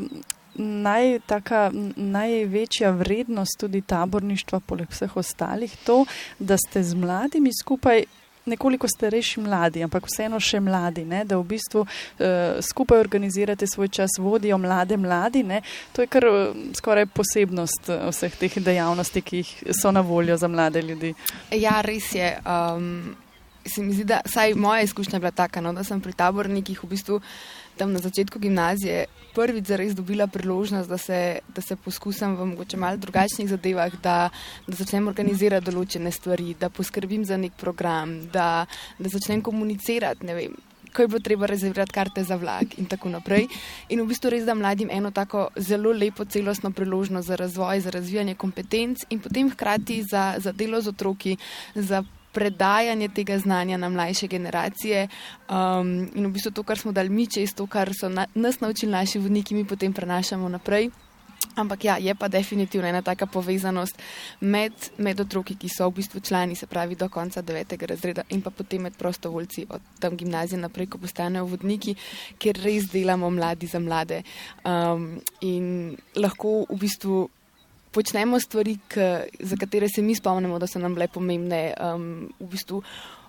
[0.59, 6.05] naj, taka, največja vrednost tudi taborništva, poleg vseh ostalih, to,
[6.39, 8.05] da ste z mladimi skupaj.
[8.47, 11.25] Nekoliko starejši mladi, ampak vseeno še mladi, ne?
[11.27, 12.29] da v bistvu uh,
[12.63, 15.43] skupaj organizirate svoj čas, vodijo mlade mladi.
[15.43, 15.59] Ne?
[15.93, 19.43] To je kar uh, skoraj posebnost uh, vseh teh dejavnosti, ki
[19.75, 21.11] so na voljo za mlade ljudi.
[21.59, 22.31] Ja, res je.
[22.47, 23.17] Um,
[23.69, 26.83] se mi zdi, da saj moja izkušnja je bila taka, no, da sem pri tabornikih
[26.83, 27.21] v bistvu
[27.77, 32.77] tam na začetku gimnazije prvič zares dobila priložnost, da se, da se poskusim v mogoče
[32.81, 34.31] malo drugačnih zadevah, da,
[34.67, 38.65] da začnem organizirati določene stvari, da poskrbim za nek program, da,
[38.99, 40.57] da začnem komunicirati, ne vem.
[40.97, 43.51] Ko je bilo treba rezervirati karte za vlak, in tako naprej.
[43.93, 47.93] In v bistvu res da mladim eno tako zelo lepo, celostno priložnost za razvoj, za
[47.93, 51.37] razvijanje kompetenc, in potem hkrati za, za delo z otroki,
[51.75, 52.01] za
[52.37, 55.09] predajanje tega znanja na mlajše generacije.
[55.49, 58.61] Um, in v bistvu to, kar smo dali mi čez to, kar so na, nas
[58.61, 60.91] naučili naši vodniki, mi potem prenašamo naprej.
[61.57, 63.97] Ampak ja, je pa definitivno ena taka povezanost
[64.41, 68.43] med, med otroki, ki so v bistvu člani, se pravi do konca devetega razreda in
[68.43, 71.95] pa potem med prostovoljci od tam gimnazije naprej, ko postanejo vodniki,
[72.39, 74.23] kjer res delamo mladi za mlade.
[74.65, 77.25] Um, in lahko v bistvu
[77.97, 82.51] počnemo stvari, k, za katere se mi spomnimo, da so nam bile pomembne, um, v
[82.53, 82.83] bistvu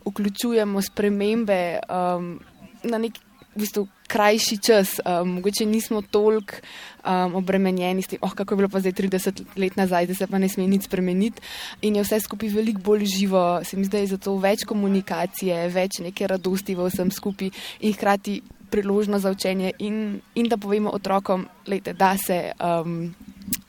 [0.07, 2.35] vključujemo spremembe um,
[2.83, 3.19] na nek
[3.57, 4.99] v bistvu, krajši čas.
[5.01, 9.41] Um, mogoče nismo toliko um, obremenjeni s tem, oh, kako je bilo pa zdaj 30
[9.57, 11.41] let nazaj, da se pa ne sme nič spremeniti.
[11.81, 15.65] In je vse skupaj veliko bolj živo, se mi zdi, da je zato več komunikacije,
[15.73, 17.51] več neke radosti v vsem skupaj
[17.81, 22.51] in hkrati priložnost za učenje in, in da povemo otrokom, lejte, da se.
[22.61, 23.15] Um,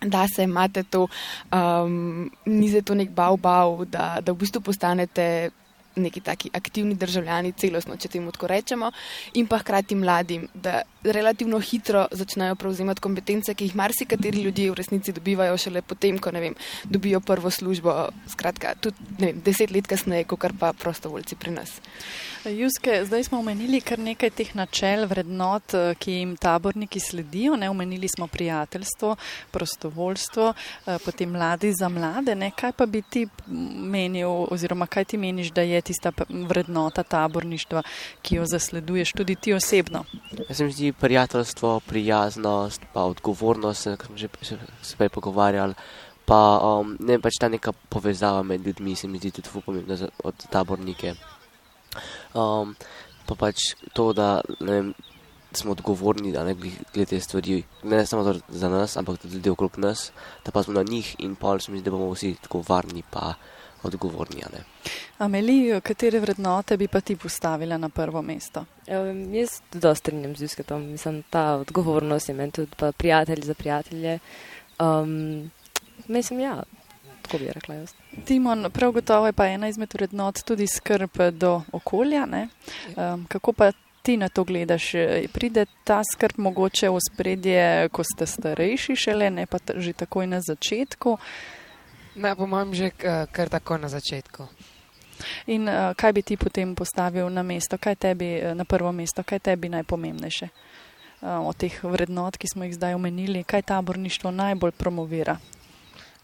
[0.01, 1.07] Da se imate to,
[1.53, 5.51] um, ni za to nek bav, bav, da, da v bistvu postanete
[5.99, 8.91] neki taki aktivni državljani, celostno, če temu tako rečemo,
[9.39, 14.79] in pa hkrati mladim, da relativno hitro začnejo prevzemati kompetence, ki jih marsikateri ljudje v
[14.79, 17.97] resnici dobivajo šele potem, ko vem, dobijo prvo službo,
[18.31, 21.79] skratka, tudi vem, deset let kasneje, kot pa prostovoljci pri nas.
[22.45, 27.57] Juske, zdaj smo omenili kar nekaj teh načel, vrednot, eh, ki jim taborniki sledijo.
[27.57, 27.71] Ne?
[27.71, 29.17] Omenili smo prijateljstvo,
[29.51, 30.53] prostovoljstvo,
[30.87, 32.35] eh, potem mladi za mlade.
[32.35, 32.51] Ne?
[32.51, 33.27] Kaj pa bi ti
[33.77, 37.83] menil, oziroma kaj ti meniš, da je tista vrednota taborništva,
[38.23, 40.05] ki jo zasleduješ tudi ti osebno?
[40.49, 44.29] Jaz se mi zdi prijateljstvo, prijaznost, pa odgovornost, kot smo že
[44.83, 45.75] se prej pogovarjali.
[46.25, 50.35] Pa um, ne pač ta neka povezava med ljudmi, se mi zdi tudi pomembna od
[50.51, 51.15] tabornike.
[52.35, 52.75] Um,
[53.27, 54.95] pa pač to, da vem,
[55.53, 56.55] smo odgovorni da ne,
[56.95, 60.11] glede stvari, ne samo za nas, ampak tudi ljudi okrog nas,
[60.45, 63.35] da pa smo na njih in pol smo, da bomo vsi tako varni pa
[63.83, 64.43] odgovorni.
[65.19, 68.65] Ameli, katere vrednote bi pa ti postavila na prvo mesto?
[68.87, 73.55] Um, jaz tudi strinjam z Jusketom, mislim, ta odgovornost je meni tudi pa prijatelj za
[73.55, 74.19] prijatelje.
[74.79, 75.51] Um,
[76.07, 76.63] mislim, ja,
[77.29, 77.93] tako bi rekla jaz.
[78.25, 82.27] Timon, prav gotovo je pa ena izmed vrednot tudi skrb do okolja.
[82.27, 84.93] Um, kako pa ti na to gledaš?
[85.33, 90.41] Pride ta skrb mogoče v spredje, ko ste starejši šele, ne pa že takoj na
[90.41, 91.19] začetku?
[92.17, 92.91] Ne, po mojem, že
[93.33, 94.49] kar tako na začetku.
[95.47, 99.39] In uh, kaj bi ti potem postavil na mesto, kaj tebi na prvo mesto, kaj
[99.39, 105.37] tebi najpomembnejše uh, od teh vrednot, ki smo jih zdaj omenili, kaj taborništvo najbolj promovira?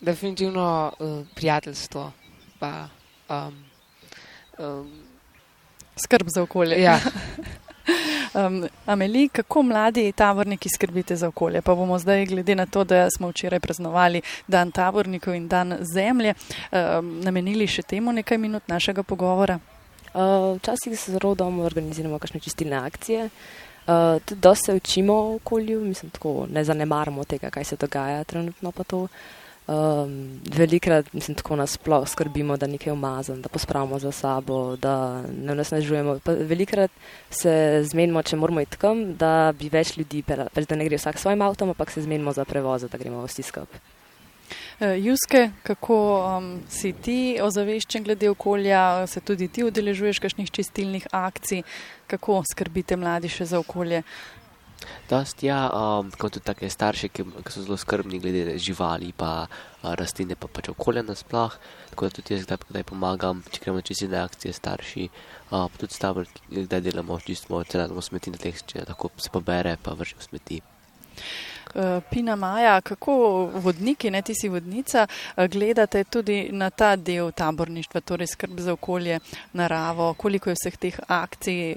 [0.05, 2.13] Definitivno uh, prijateljstvo.
[2.59, 2.89] Pa,
[3.29, 3.65] um,
[4.59, 4.93] um,
[5.97, 6.83] Skrb za okolje.
[6.83, 7.01] Ja.
[8.35, 11.63] um, Ameli, kako mladi taborniki skrbite za okolje?
[11.63, 16.35] Pa bomo zdaj, glede na to, da smo včeraj praznovali dan tabornikov in dan zemlje,
[16.73, 19.59] um, namenili še temu nekaj minut našega pogovora.
[20.15, 23.29] Uh, včasih se zelo dobro organiziramo kakšne čistilne akcije.
[23.85, 28.25] Uh, tudi dosta se učimo o okolju, mislim, tako ne zanemaramo tega, kaj se dogaja
[28.25, 29.03] trenutno pa to.
[29.03, 29.09] Uh,
[29.67, 35.55] Um, velikrat, mislim, tako nasplošno skrbimo, da nekaj umazamo, da pospravimo za sabo, da ne
[35.55, 36.19] nasnažujemo.
[36.27, 36.91] Velikrat
[37.31, 41.19] se zmenimo, če moramo iti kam, da bi več ljudi, pač da ne gre vsak
[41.19, 43.81] svojim avtom, ampak se zmenimo za prevoz, da gremo vsi skupaj.
[44.81, 51.09] Uh, Juske, kako um, si ti ozaveščen glede okolja, se tudi ti udeležuješ kakšnih čistilnih
[51.11, 51.65] akcij,
[52.07, 54.05] kako skrbite mladi še za okolje?
[55.11, 59.47] Dost, ja, um, kot tudi take starše, ki, ki so zelo skrbni glede živali, pa
[59.47, 61.57] uh, rastline, pa pač okolja nasploh.
[61.93, 65.75] Tako da tudi jaz kdaj, kdaj pomagam, če gremo čez ene akcije starši, uh, pa
[65.81, 70.25] tudi stavr, kdaj delamo čisto celotno smeti na teh, če lahko se pobere, pa vržemo
[70.25, 70.63] smeti.
[71.75, 73.15] Eh, Pina Maja, kako
[73.55, 75.07] vodniki, ne ti si vodnica,
[75.37, 79.19] eh, gledate tudi na ta del taborništva, torej skrb za okolje,
[79.53, 81.77] naravo, koliko je vseh teh akcij,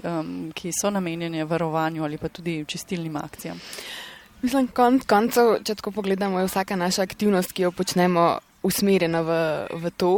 [0.53, 3.60] ki so namenjene varovanju ali pa tudi čistilnim akcijam?
[4.41, 9.31] Mislim, konc koncev, če tako pogledamo, je vsaka naša aktivnost, ki jo počnemo, usmerjena v,
[9.71, 10.12] v to.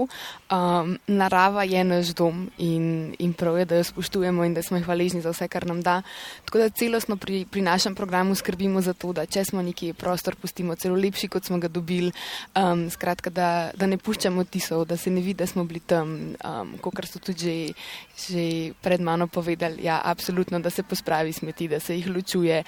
[0.49, 4.79] Um, narava je naš dom in, in prav je, da jo spoštujemo in da smo
[4.81, 6.01] hvaležni za vse, kar nam da.
[6.45, 10.35] Tako da celostno pri, pri našem programu skrbimo za to, da če smo neki prostor,
[10.35, 12.09] pustimo celo lepši, kot smo ga dobili.
[12.57, 16.33] Um, skratka, da, da ne puščamo tisov, da se ne vidi, da smo bili tam,
[16.33, 19.85] um, kot so tudi že, že pred mano povedali.
[19.85, 22.63] Ja, absolutno, da se pospravi smeti, da se jih ločuje,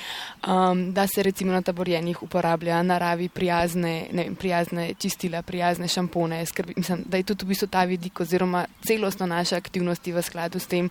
[0.45, 6.45] um, da se recimo na taborjenih uporablja naravi prijazne, ne vem, prijazne čistila, prijazne šampone.
[6.45, 10.59] Skrbi, mislim, da je tudi v bistvu ta vidik oziroma celostno naše aktivnosti v skladu
[10.59, 10.89] s tem,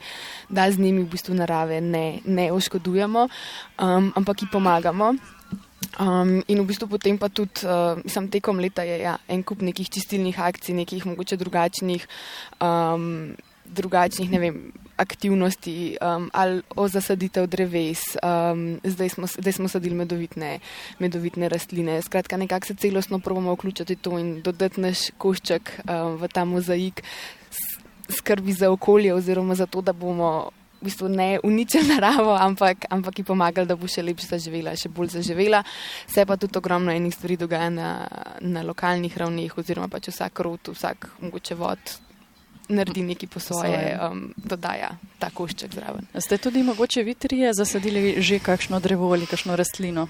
[0.49, 5.15] da z njimi v bistvu narave ne, ne oškodujemo, um, ampak jim pomagamo.
[6.01, 9.61] Um, in v bistvu potem pa tudi, uh, mislim, tekom leta je ja, en kup
[9.61, 12.07] nekih čistilnih akcij, nekih mogoče drugačnih,
[12.63, 14.57] um, drugačnih, ne vem,
[15.01, 20.59] aktivnosti um, ali o zasaditev dreves, um, zdaj, smo, zdaj smo sadili medovitne,
[20.99, 22.03] medovitne rastline.
[22.03, 27.03] Skratka, nekako se celostno probujemo vključiti to in dodati naš košček um, v ta mozaik
[28.11, 33.19] skrbi za okolje oziroma za to, da bomo v bistvu ne uničili naravo, ampak, ampak
[33.19, 35.61] ji pomagali, da bo še lepše zaživela, še bolj zaživela.
[36.09, 37.91] Se pa tudi ogromno enih stvari dogaja na,
[38.41, 42.01] na lokalnih ravneh, oziroma pač vsak rot, vsak mogoče vod.
[42.71, 46.07] Naredi nekaj po svoje, um, dodaja ta košček zraven.
[46.15, 50.07] Ste tudi mogoče vi trije zasadili že kakšno drevo ali kakšno rastlino?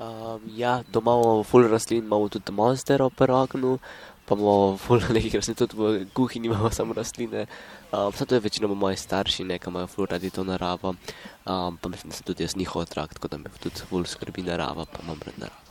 [0.00, 3.78] Um, ja, doma imamo full rastlin, imamo tudi monster oknu,
[4.24, 7.46] pa imamo full nekih rastlin, tudi v kuhinji imamo samo rastline.
[7.92, 10.94] Um, Vse to je večinoma moji starši, nekaj imajo full radi to naravo,
[11.46, 14.42] um, pa mislim, da sem tudi jaz njihov otrok, tako da me tudi full skrbi
[14.42, 15.69] narava, pa imam rad naravo.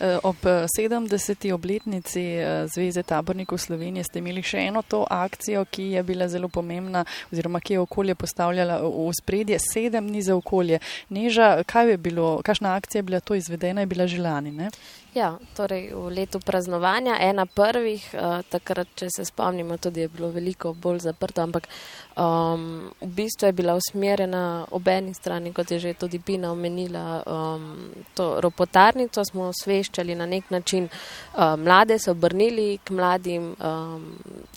[0.00, 1.52] Eh, Ob eh, 70.
[1.52, 6.48] obletnici eh, Zveze tabornikov Slovenije ste imeli še eno to akcijo, ki je bila zelo
[6.48, 9.58] pomembna oziroma ki je okolje postavljala v spredje.
[9.58, 10.80] Sedem dni za okolje.
[11.08, 14.70] Neža, kaj je bilo, kakšna akcija je bila to izvedena, je bila že lani, ne?
[15.14, 18.02] Ja, torej v letu praznovanja, ena prvih,
[18.50, 21.68] takrat, če se spomnimo, tudi je bilo veliko bolj zaprto, ampak
[22.16, 27.22] um, v bistvu je bila usmerjena ob eni strani, kot je že tudi Pina omenila,
[27.26, 34.12] um, to ropotarnico smo osveščali na nek način, uh, mlade so obrnili k mladim um,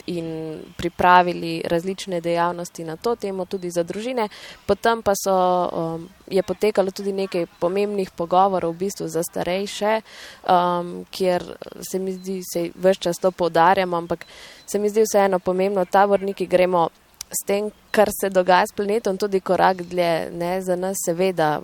[0.05, 4.29] in pripravili različne dejavnosti na to temo, tudi za družine,
[4.65, 5.37] potem pa so.
[5.73, 10.01] Um, je potekalo tudi nekaj pomembnih pogovorov v bistvu za starejše,
[10.43, 11.43] um, kjer
[11.81, 14.25] se mi zdi, se vse čas to poudarjamo, ampak
[14.65, 16.89] se mi zdi vseeno pomembno, taborniki gremo
[17.31, 20.29] s tem, kar se dogaja s planetom, tudi korak dlje.
[20.31, 20.61] Ne?
[20.61, 21.61] Za nas seveda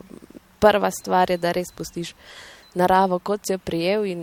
[0.59, 2.13] prva stvar je, da res pustiš
[2.73, 4.21] naravo, kot si jo prijel in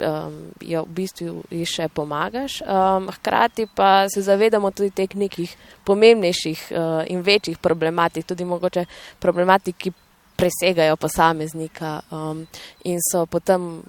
[0.00, 2.60] um, jo v bistvu ji še pomagaš.
[2.62, 5.52] Um, hkrati pa se zavedamo tudi teh nekih
[5.84, 8.86] pomembnejših uh, in večjih problematik, tudi mogoče
[9.20, 9.92] problematik, ki
[10.34, 12.46] presegajo posameznika um,
[12.84, 13.84] in so potem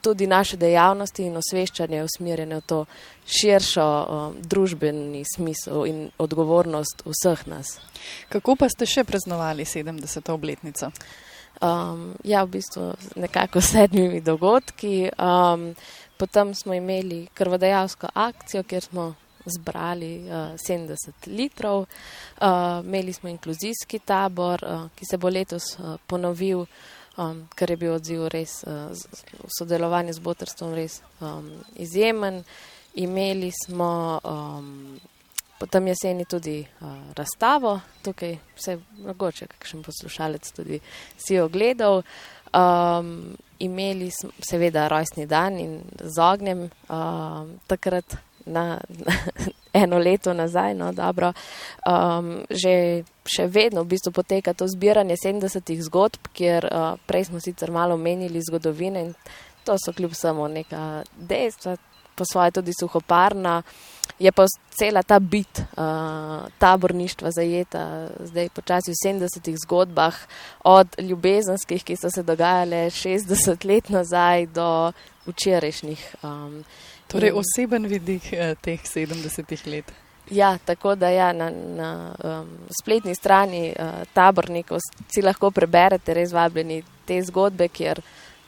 [0.00, 2.84] tudi naše dejavnosti in osveščanje usmerjene v to
[3.26, 7.76] širšo um, družbeni smisel in odgovornost vseh nas.
[8.32, 10.30] Kako pa ste še praznovali 70.
[10.32, 10.90] obletnico?
[11.60, 15.08] Um, ja, v bistvu nekako sedmimi dogodki.
[15.16, 15.70] Um,
[16.16, 19.14] potem smo imeli krvodajalsko akcijo, kjer smo
[19.46, 21.86] zbrali uh, 70 litrov.
[22.40, 26.66] Uh, imeli smo inkluzijski tabor, uh, ki se bo letos uh, ponovil,
[27.16, 32.44] um, ker je bil odziv res uh, v sodelovanju z Botrstvom res um, izjemen.
[32.94, 34.98] Imeli smo um,
[35.58, 40.80] Potem jeseni tudi uh, razstavo, tukaj vse mogoče, kakšen poslušalec tudi
[41.16, 42.02] si ogledal.
[42.52, 49.14] Um, imeli smo seveda rojstni dan in z ognjem um, takrat na, na
[49.82, 51.32] eno leto nazaj, no dobro.
[51.86, 57.40] Um, že še vedno v bistvu poteka to zbiranje 70 zgodb, kjer uh, prej smo
[57.40, 59.12] sicer malo menili zgodovine in
[59.66, 61.76] to so kljub samo neka dejstva,
[62.16, 63.62] po svoje tudi suhoparna
[64.18, 70.16] je pa cela ta bit uh, taborništva zajeta zdaj počasi v 70-ih zgodbah,
[70.64, 74.92] od ljubezenskih, ki so se dogajale 60 let nazaj, do
[75.26, 76.14] včerajšnjih.
[76.22, 76.64] Um,
[77.08, 79.92] Torej, in- oseben vidik eh, teh 70 let.
[80.30, 82.48] Ja, tako da ja, na, na um,
[82.82, 84.80] spletni strani uh, tabornikov
[85.14, 88.00] si lahko preberete res vabljeni te zgodbe, kjer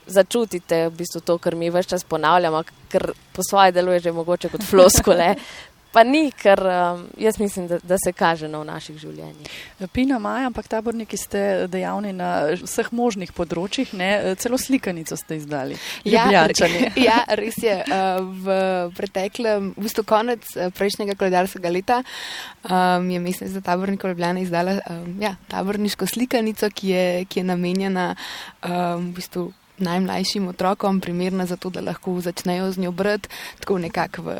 [0.09, 4.49] začutite v bistvu to, kar mi več čas ponavljamo, ker po svoje deluje že mogoče
[4.49, 5.35] kot floskole.
[5.89, 9.49] Pa ni, ker um, jaz mislim, da, da se kaže na v naših življenjih.
[9.93, 14.09] Pina Maja, ampak taborniki ste dejavni na vseh možnih področjih, ne?
[14.37, 15.79] celo slikanico ste izdali.
[16.05, 16.91] Ljubljančani.
[17.07, 17.75] ja, res je.
[17.85, 18.57] uh, V
[18.95, 24.77] preteklem, v bistvu konec eh, prejšnjega koledarskega leta um, je mestna za tabornikov Ljubljana izdala
[24.79, 29.47] um, ja, taborniško slikanico, ki je, ki je namenjena um, v bistvu
[29.79, 34.37] najmlajšim otrokom, primerna za to, da lahko začnejo z njo brati, tako nekako v.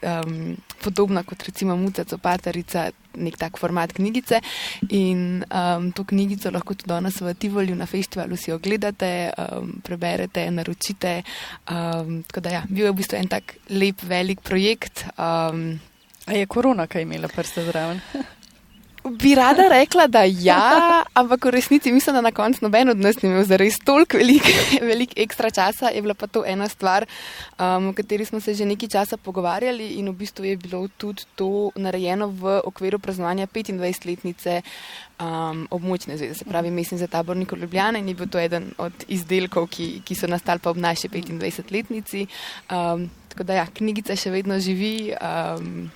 [0.00, 2.88] Um, podobna kot recimo Muca Copatarica,
[3.20, 4.40] nek tak format knjigice.
[4.96, 10.48] In um, to knjigico lahko tudi danes v Tivolju na festivalu si ogledate, um, preberete,
[10.50, 11.20] naročite.
[11.68, 15.06] Um, tako da ja, bil je v bistvu en tak lep, velik projekt.
[15.18, 15.80] Um,
[16.30, 18.00] A je korona kaj imela prste zraven?
[19.04, 23.22] Bi rada rekla, da ja, ampak v resnici mislim, da na koncu noben od nas
[23.22, 24.44] ni imel zares toliko velik,
[24.90, 25.88] velik ekstra časa.
[25.88, 27.06] Je bila pa to ena stvar,
[27.58, 31.24] um, o kateri smo se že nekaj časa pogovarjali in v bistvu je bilo tudi
[31.34, 34.62] to narejeno v okviru praznovanja 25-letnice
[35.20, 38.92] um, območne zveze, se pravi Mestni za tabornikov Ljubljana in je bil to eden od
[39.08, 42.26] izdelkov, ki, ki so nastali pa ob naši 25-letnici.
[42.70, 45.14] Um, tako da ja, knjigica še vedno živi.
[45.20, 45.90] Um,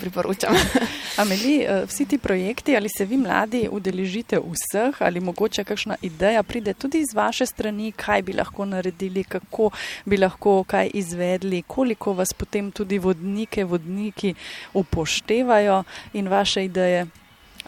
[0.00, 0.54] priporočam.
[1.20, 6.42] Ameli, eh, vsi ti projekti, ali se vi mladi udeležite vseh, ali mogoče kakšna ideja
[6.42, 9.70] pride tudi iz vaše strani, kaj bi lahko naredili, kako
[10.04, 14.34] bi lahko kaj izvedli, koliko vas potem tudi vodnike, vodniki
[14.74, 17.06] upoštevajo in vaše ideje?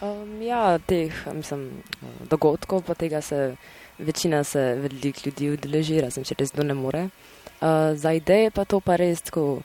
[0.01, 1.69] Um, ja, teh mislim,
[2.29, 3.55] dogodkov, pa tega se
[3.97, 7.07] večina se veliko ljudi udeleži, razen če res do ne more.
[7.57, 9.61] Uh, za ideje pa to pa res tako.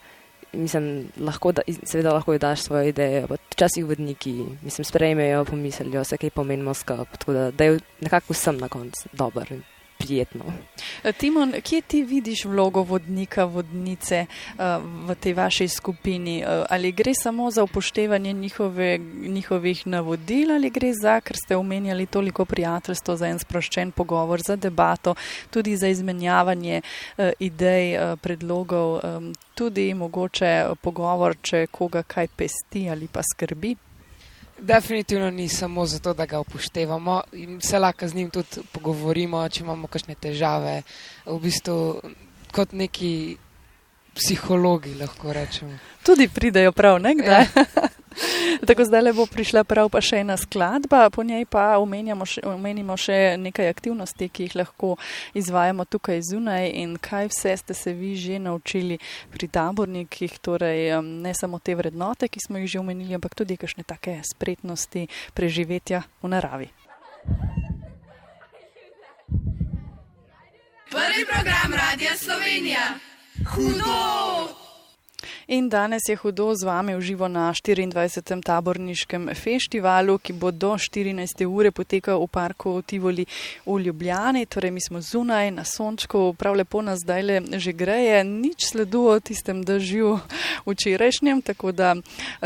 [0.53, 6.31] Mislim, lahko da, seveda lahko daš svoje ideje, včasih vodniki mislim, sprejmejo, pomislijo, vse kaj
[6.31, 9.55] pomenimo skupaj, tako da, da je nekako vsem na koncu dober
[10.03, 10.45] prijetno.
[11.05, 14.65] E, Timon, kje ti vidiš vlogo vodnika, vodnice uh,
[15.09, 16.43] v tej vaši skupini?
[16.43, 22.07] Uh, ali gre samo za upoštevanje njihove, njihovih navodil, ali gre za, ker ste omenjali
[22.07, 25.15] toliko prijateljstva, za en sproščen pogovor, za debato,
[25.51, 26.83] tudi za izmenjavanje
[27.39, 29.01] idej, predlogov,
[29.55, 33.77] tudi mogoče pogovor, če koga kaj pesti ali pa skrbi?
[34.63, 39.65] Definitivno ni samo zato, da ga upoštevamo in se lahko z njim tudi pogovorimo, če
[39.65, 40.83] imamo kakšne težave.
[41.27, 41.79] V bistvu
[42.55, 43.37] kot neki
[44.15, 45.79] psihologi lahko rečemo.
[46.07, 47.47] Tudi pridejo prav nekdaj.
[47.57, 47.89] Ja.
[48.67, 51.77] Tako zdaj le bo prišla prav pa še ena skladba, po njej pa
[52.27, 54.97] še, omenimo še nekaj aktivnosti, ki jih lahko
[55.35, 58.99] izvajamo tukaj zunaj in kaj vse ste se vi že naučili
[59.33, 63.85] pri tabornikih, torej ne samo te vrednote, ki smo jih že omenili, ampak tudi kakšne
[63.85, 66.69] take spretnosti preživetja v naravi.
[70.93, 73.01] Prvi program Radia Slovenija.
[73.49, 74.62] Hudo!
[75.47, 78.43] In danes je hudo z vami uživo na 24.
[78.43, 81.47] taborniškem festivalu, ki bo do 14.
[81.47, 83.27] ure potekal v parku Tivoli
[83.67, 84.47] v Ljubljani.
[84.47, 89.07] Torej, mi smo zunaj na sončku, prav lepo nas zdaj le že greje, nič sledu
[89.11, 90.19] o tistem držju
[90.67, 91.95] včerajšnjem, tako da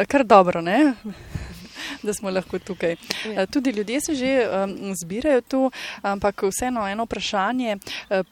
[0.09, 0.95] kar dobro, ne?
[2.03, 2.97] Da smo lahko tukaj.
[3.35, 3.47] Ja.
[3.47, 5.71] Tudi ljudje se že um, zbirajo tu,
[6.03, 7.77] ampak vseeno eno vprašanje.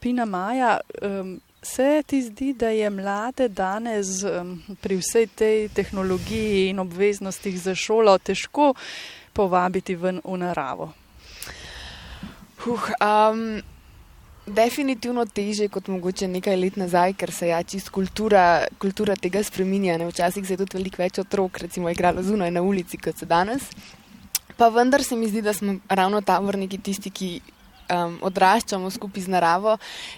[0.01, 4.21] Pina Maja, um, se ti zdi, da je mlade danes
[4.81, 8.73] pri vsej tej tehnologiji in obveznostih za šolo težko
[9.33, 10.91] povabiti ven v naravo?
[12.63, 13.61] Huh, um,
[14.45, 19.97] definitivno teže kot mogoče nekaj let nazaj, ker se ja čist kultura, kultura tega spreminja.
[19.97, 20.07] Ne?
[20.09, 23.69] Včasih se je tudi veliko več otrok, recimo, igralo zunaj na ulici, kot se danes.
[24.57, 27.29] Pa vendar se mi zdi, da smo ravno taborniki tisti, ki
[27.89, 29.77] um, odraščamo skupaj z naravo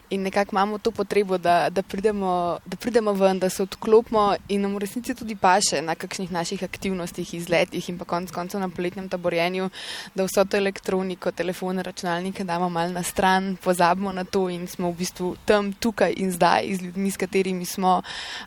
[0.09, 4.61] in nekako imamo to potrebo, da, da, pridemo, da pridemo ven, da se odklopimo in
[4.61, 8.69] nam v resnici tudi paše na kakšnih naših aktivnostih, izletih in pa konc koncev na
[8.69, 9.69] poletnem taborjenju,
[10.15, 14.91] da vso to elektroniko, telefone, računalnike damo mal na stran, pozabimo na to in smo
[14.91, 18.01] v bistvu tam, tukaj in zdaj z ljudmi, s katerimi smo,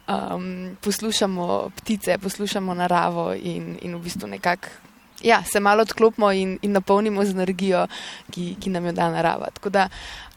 [0.09, 4.90] um, poslušamo ptice, poslušamo naravo in, in v bistvu nekako
[5.23, 7.87] ja, se malo odklopimo in, in napolnimo z energijo,
[8.31, 9.51] ki, ki nam jo da narava.
[9.55, 9.89] Tako da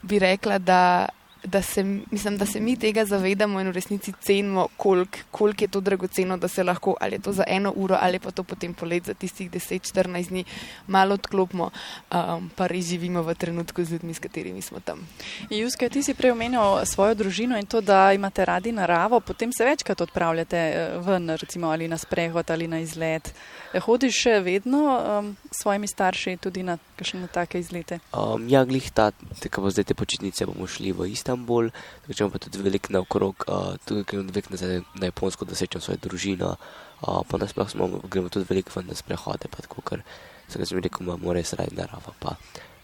[0.02, 1.08] bi rekla, da,
[1.44, 5.68] da, se, mislim, da se mi tega zavedamo in v resnici cenimo, koliko kolik je
[5.68, 8.74] to dragoceno, da se lahko ali je to za eno uro ali pa to potem
[8.74, 10.44] polet za tistih 10-14 dni
[10.88, 11.72] malo odklopimo,
[12.12, 15.08] um, pa res živimo v trenutku z ljudmi, s katerimi smo tam.
[15.50, 19.66] Juska, ti si prej omenil svojo družino in to, da imate radi naravo, potem se
[19.66, 23.34] večkrat odpravljate eh, ven, recimo ali na sprehod ali na izlet.
[23.82, 28.00] Hodiš še vedno um, svojimi starši tudi na kakšne take izlete?
[28.14, 31.70] Um, ja, glih ta, tako bo zdaj te počitnice, bomo šli v Istanbul,
[32.04, 35.56] tako če bomo pa tudi veliko naokrog, uh, tudi gremo veliko nazaj na Japonsko, da
[35.56, 39.86] sečem svojo družino, uh, pa nasploh smo, gremo tudi veliko ven na sprehode, pa tako,
[39.86, 40.06] ker
[40.48, 42.38] se ga sem rekel, mora res radi narava, pa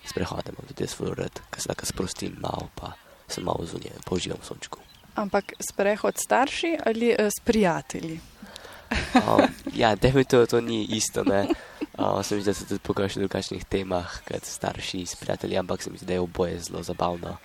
[0.07, 2.93] sprehode imam tudi svoj red, ker se lahko sprostim malo, pa
[3.28, 4.84] sem malo zunje, pa uživam v sončku.
[5.20, 8.20] Ampak sprehod starši ali uh, s prijatelji?
[9.15, 9.41] Um,
[9.76, 11.24] ja, definitivno to ni isto.
[12.00, 15.84] Uh, sem videl, da se tudi pogovarjaš o drugačnih temah, kot starši s prijatelji, ampak
[15.84, 17.38] se mi zdi, da je oboje zelo zabavno.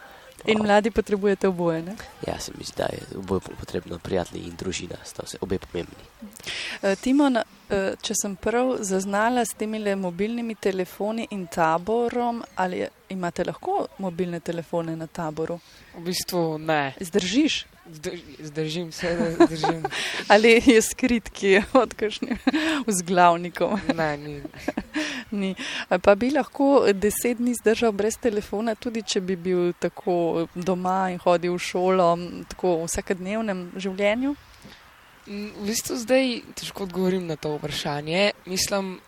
[0.46, 1.82] In mladi potrebujete oboje?
[1.82, 1.96] Ne?
[2.26, 6.04] Ja, se mi zdi, da je oboje potrebno, prijatelji in družina, sta vse obe pomembni.
[6.22, 7.44] Uh, Timon, uh,
[8.02, 14.96] če sem prav zaznala s temi mobilnimi telefoni in taborom, ali imate lahko mobilne telefone
[14.96, 15.58] na taboru?
[15.96, 16.94] V bistvu ne.
[17.00, 17.64] Zdržiš?
[18.38, 19.82] Zdržim se, da zdržim.
[20.28, 22.38] Ali je skrit, ki je odkašnjen
[22.86, 23.80] z glavnikom?
[23.94, 24.42] Ne, ni.
[25.30, 25.54] ni.
[26.02, 31.20] Pa bi lahko deset dni zdržal brez telefona, tudi če bi bil tako doma in
[31.20, 32.08] hodil v šolo,
[32.48, 34.34] tako v vsakodnevnem življenju?
[35.26, 38.32] V bistvu zdaj težko odgovorim na to vprašanje.
[38.46, 38.98] Mislim,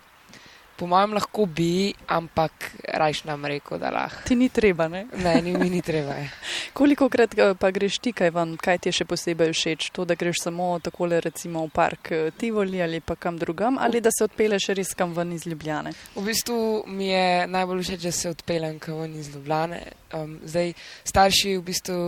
[0.77, 4.21] Po mojem, lahko bi, ampak rajš nam rekel, da lahko.
[4.27, 5.07] Ti ni treba, ne?
[5.17, 6.13] Ne, ni mi ni treba.
[6.77, 9.89] Koliko krat eh, pa greš ti, kaj, van, kaj ti je še posebej všeč?
[9.97, 14.03] To, da greš samo tako, recimo v park eh, Tivoli ali pa kam drugam, ali
[14.05, 15.95] da se odpeleš res kam ven iz Ljubljane?
[16.15, 19.81] V bistvu mi je najbolj všeč, da se odpeljem kam ven iz Ljubljane.
[20.13, 20.73] Um, zdaj,
[21.09, 21.99] starši v bistvu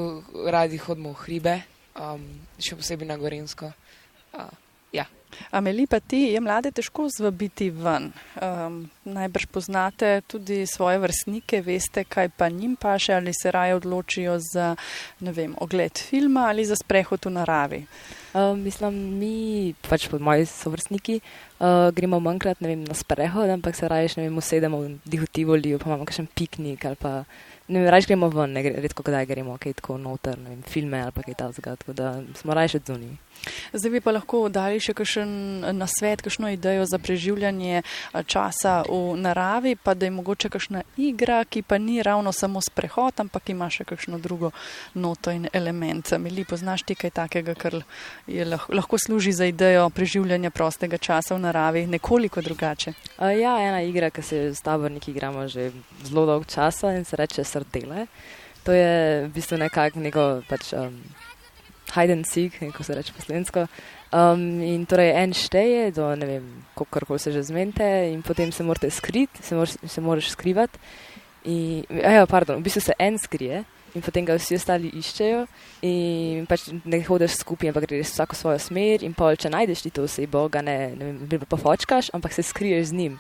[0.46, 1.60] radi hodimo v hribe,
[1.98, 2.22] um,
[2.62, 3.74] še posebej na Gorensko.
[4.30, 4.69] Uh, ja,
[5.52, 8.12] Ameli, pa ti je mlade težko zvabiti ven.
[8.42, 14.38] Um, najbrž poznate tudi svoje vrstnike, veste, kaj pa njim paše, ali se raje odločijo
[14.54, 14.76] za
[15.20, 17.86] vem, ogled filma ali za sprehod v naravi.
[18.34, 21.20] Um, mislim, mi, pač pod moji sovrstniki,
[21.60, 26.30] uh, gremo manjkrat vem, na sprehod, ampak se raje usedemo v dihotivoli, pa imamo kakšen
[26.36, 27.24] piknik ali pa
[27.70, 31.02] ne vem, raje gremo ven, ne redko kdaj gremo, kaj tako noter, ne vem, filme
[31.02, 33.18] ali kaj takega, tako da smo raje še zunaj.
[33.74, 35.32] Zdaj bi pa lahko dali še kakšen
[35.64, 40.84] eh, nasvet, kakšno idejo za preživljanje eh, časa v naravi, pa da je mogoče kakšna
[40.98, 44.52] igra, ki pa ni ravno samo sprehod, ampak ima še kakšno drugo
[44.94, 46.12] noto in element.
[46.20, 47.80] Mili, poznaš ti kaj takega, kar
[48.28, 52.94] lahko, lahko služi za idejo preživljanja prostega časa v naravi, nekoliko drugače?
[53.18, 55.72] Uh, ja, ena igra, ki se s taborniki igramo že
[56.04, 58.08] zelo dolgo časa in se reče srdele.
[58.64, 60.74] To je v bistvu nekako neko pač.
[60.74, 61.02] Um,
[61.96, 63.66] hide and seek, kako se reče poslovensko.
[64.12, 68.64] Um, in torej en šteje, do ne vem, kako se že zmenite, in potem se
[68.64, 70.80] morate skriti, se, mor se moraš skrivati.
[71.46, 73.64] In, ja, pardon, v bistvu se en skrije.
[73.96, 75.48] In potem ga vsi ostali iščejo,
[75.82, 79.02] in pač ne hodiš skupaj, ampak greš vsako svojo smer.
[79.02, 82.46] In pol, če najdeš ti to osebo, ga ne, ne vem, pa fočkaš, ampak se
[82.46, 83.18] skriješ z njim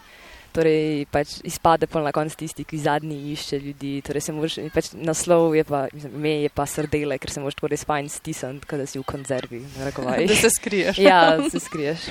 [0.53, 3.93] torej pač izpade pa na koncu tisti, ki zadnji išče ljudi.
[4.05, 7.71] Torej moraš, pač naslov je pa, mislim, ime je pa srdele, ker se moraš tako
[7.73, 9.61] res fajn stisniti, da si v konzervi.
[10.29, 10.97] da se skriješ.
[10.97, 12.07] ja, se skriješ.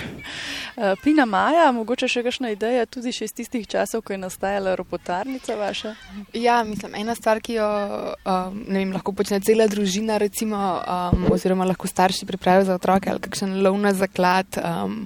[0.76, 4.74] Uh, Pina Maja, mogoče še kakšna ideja, tudi še iz tistih časov, ko je nastajala
[4.78, 5.95] ropotarnica vaša?
[6.36, 11.66] Ja, mislim, ena stvar, ki jo um, vem, lahko počne cela družina, recimo, um, oziroma
[11.68, 15.01] lahko starši pripravijo za otroke ali kakšen lovna zaklad, um,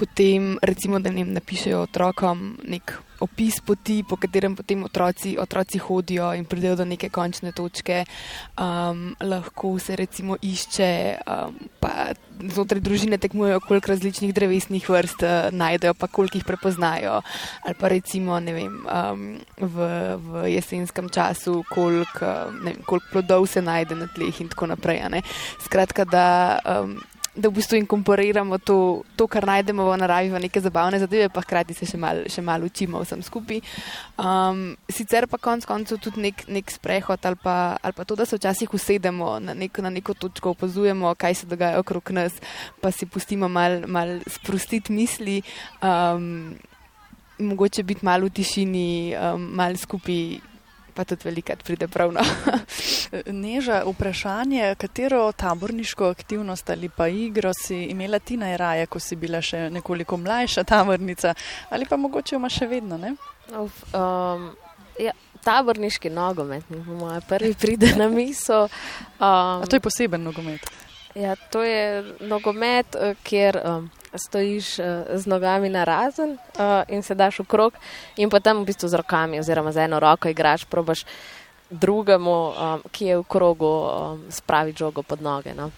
[0.00, 6.32] potem recimo, da jim napišejo otrokom nek opis poti, po katerem potem otroci, otroci hodijo
[6.34, 8.04] in pridejo do neke končne točke.
[8.58, 10.90] Um, lahko se recimo išče,
[11.24, 12.12] um, pa
[12.42, 17.22] znotraj družine tekmujejo, koliko različnih drevesnih vrst uh, najdejo, pa koliko jih prepoznajo.
[17.64, 19.24] Ali pa recimo vem, um,
[19.62, 22.34] v, v jesenskem času, koliko
[22.86, 25.02] kolik plodov se najde na tleh in tako naprej.
[25.64, 26.98] Skratka, da um,
[27.36, 31.42] da v bistvu inkorporiramo to, to, kar najdemo v naravi, v neke zabavne zadeve, pa
[31.42, 33.58] hkrati se še malo mal učimo vsem skupaj.
[34.14, 38.26] Um, sicer pa konec koncev tudi nek, nek sprehod ali pa, ali pa to, da
[38.26, 42.38] se včasih usedemo na, nek, na neko točko, opazujemo, kaj se dogaja okrog nas,
[42.80, 45.42] pa si pustimo malo mal sprostiti misli.
[45.82, 46.54] Um,
[47.34, 50.53] Mogoče biti malo v tišini, um, malo skupaj,
[50.94, 52.20] pa tudi velikrat pride pravno.
[53.44, 59.42] Neža, vprašanje, katero taborniško aktivnost ali pa igro si imela ti najraje, ko si bila
[59.42, 61.34] še nekoliko mlajša tabornica
[61.70, 62.98] ali pa mogoče ima še vedno?
[63.60, 64.50] Uf, um,
[64.98, 65.12] ja,
[65.44, 68.68] taborniški nogomet, po mojem, prvi pride na misel.
[69.18, 70.70] Um, to je poseben nogomet.
[71.14, 77.02] Ja, to je nogomet, eh, kjer um, stojiš uh, z nogami na razen uh, in
[77.02, 77.74] se daš v krog,
[78.16, 81.04] in potem v bistvu z rokami, oziroma z eno roko igraš, probaš
[81.70, 83.72] drugemu, um, ki je v krogu,
[84.30, 85.54] spravi žogo pod noge.
[85.54, 85.70] No.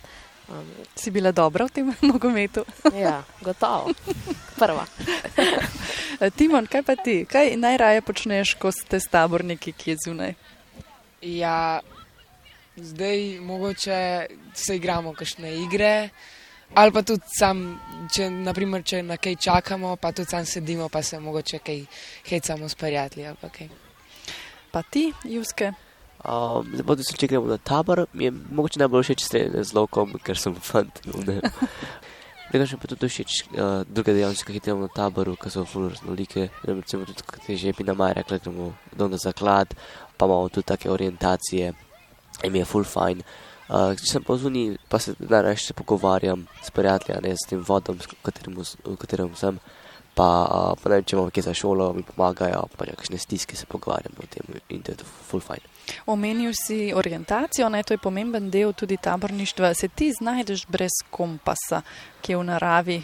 [0.46, 0.62] Um,
[0.94, 2.62] si bila dobra v tem nogometu?
[2.94, 3.90] ja, gotovo.
[4.58, 4.86] Prva.
[6.38, 7.26] Timon, kaj pa ti?
[7.26, 10.32] Kaj najraje počneš, ko ste taborniki, ki je zunaj?
[11.26, 11.80] Ja,
[12.76, 16.10] zdaj mogoče se igramo kakšne igre.
[16.74, 17.62] Ali pa tudi sam,
[18.12, 21.84] če, naprimer, če na kaj čakamo, pa tudi sam sedimo, pa se mogoče kaj
[22.28, 23.26] hecamo s prijatelji
[24.76, 25.72] pa ti, Juske?
[26.20, 30.12] Um, Zdaj, so, če gremo na tabor, mi je mogoče najbolj všeč streljanje z lokom,
[30.20, 31.00] ker sem fant.
[32.50, 35.64] Tega še pa tudi všeč uh, druge dejavnosti, ki jih imamo na taboru, ki so
[35.64, 36.50] zelo raznolike.
[36.68, 39.72] Recimo tudi, kot je že Pina Maja rekla, gremo dol na zaklad,
[40.18, 41.72] pa imamo tudi take orientacije
[42.44, 43.24] in mi je full fine.
[43.24, 47.98] Uh, če sem pa zunaj, pa se najraje pogovarjam s prijatelji, ne s tem vodom,
[47.98, 49.58] v katerem, v katerem sem
[50.16, 53.68] pa, pa ne vem, če imamo kaj za šolo, mi pomagajo, pa nekakšne stiske se
[53.68, 55.64] pogovarjamo o tem in to je full fine.
[56.08, 59.74] Omenil si orientacijo, ne, to je pomemben del tudi taborništva.
[59.76, 61.82] Se ti znajdeš brez kompasa,
[62.24, 62.96] ki je v naravi?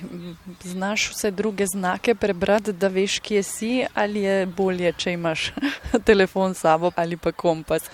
[0.64, 5.52] Znaš vse druge znake prebrati, da veš, kje si, ali je bolje, če imaš
[6.08, 7.92] telefon s sabo ali pa kompas?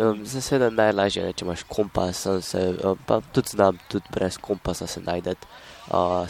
[0.00, 4.86] Um, Seveda najlažje je, če imaš kompas, se, um, pa tudi znam, tudi brez kompasa
[4.88, 5.48] se najdete.
[5.92, 6.24] Uh,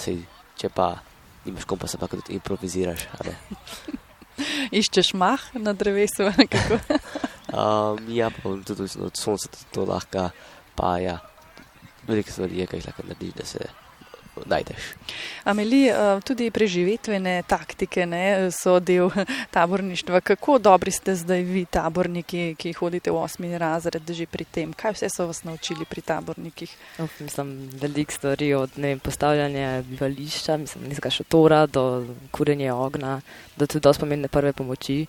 [0.59, 0.97] če pa
[1.45, 3.07] nimaš kompasa, pa tudi improviziraš.
[4.81, 6.27] Iščeš mah na drevesu?
[7.55, 10.31] um, ja, pa tudi od sonca to lahko,
[10.75, 11.21] pa ja,
[12.09, 13.71] veliko stvari je, kaj lahko narediš, da se
[14.47, 14.93] najdeš.
[15.45, 19.11] Ameli, eh, tudi preživetvene taktike ne, so del
[19.57, 20.21] taborništva.
[20.21, 24.73] Kako dobri ste zdaj vi, taborniki, ki hodite v osmi razred, že pri tem?
[24.73, 26.77] Kaj vse so vas naučili pri tabornikih?
[26.99, 33.21] Uf, mislim, veliko stvari od ne vem, postavljanja bivališča, mislim, nizka šotora do kurenja ogna,
[33.57, 35.07] do tudi dosti pomembne prve pomoči.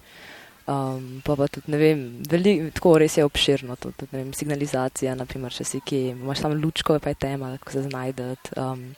[0.67, 4.33] Um, pa pa tudi, ne vem, veliko, tako res je obširno, to, tudi, ne vem,
[4.37, 8.53] signalizacija, naprimer, če si kje, imaš tam lučko, pa je tema, kako se znajdeti.
[8.61, 8.91] Um,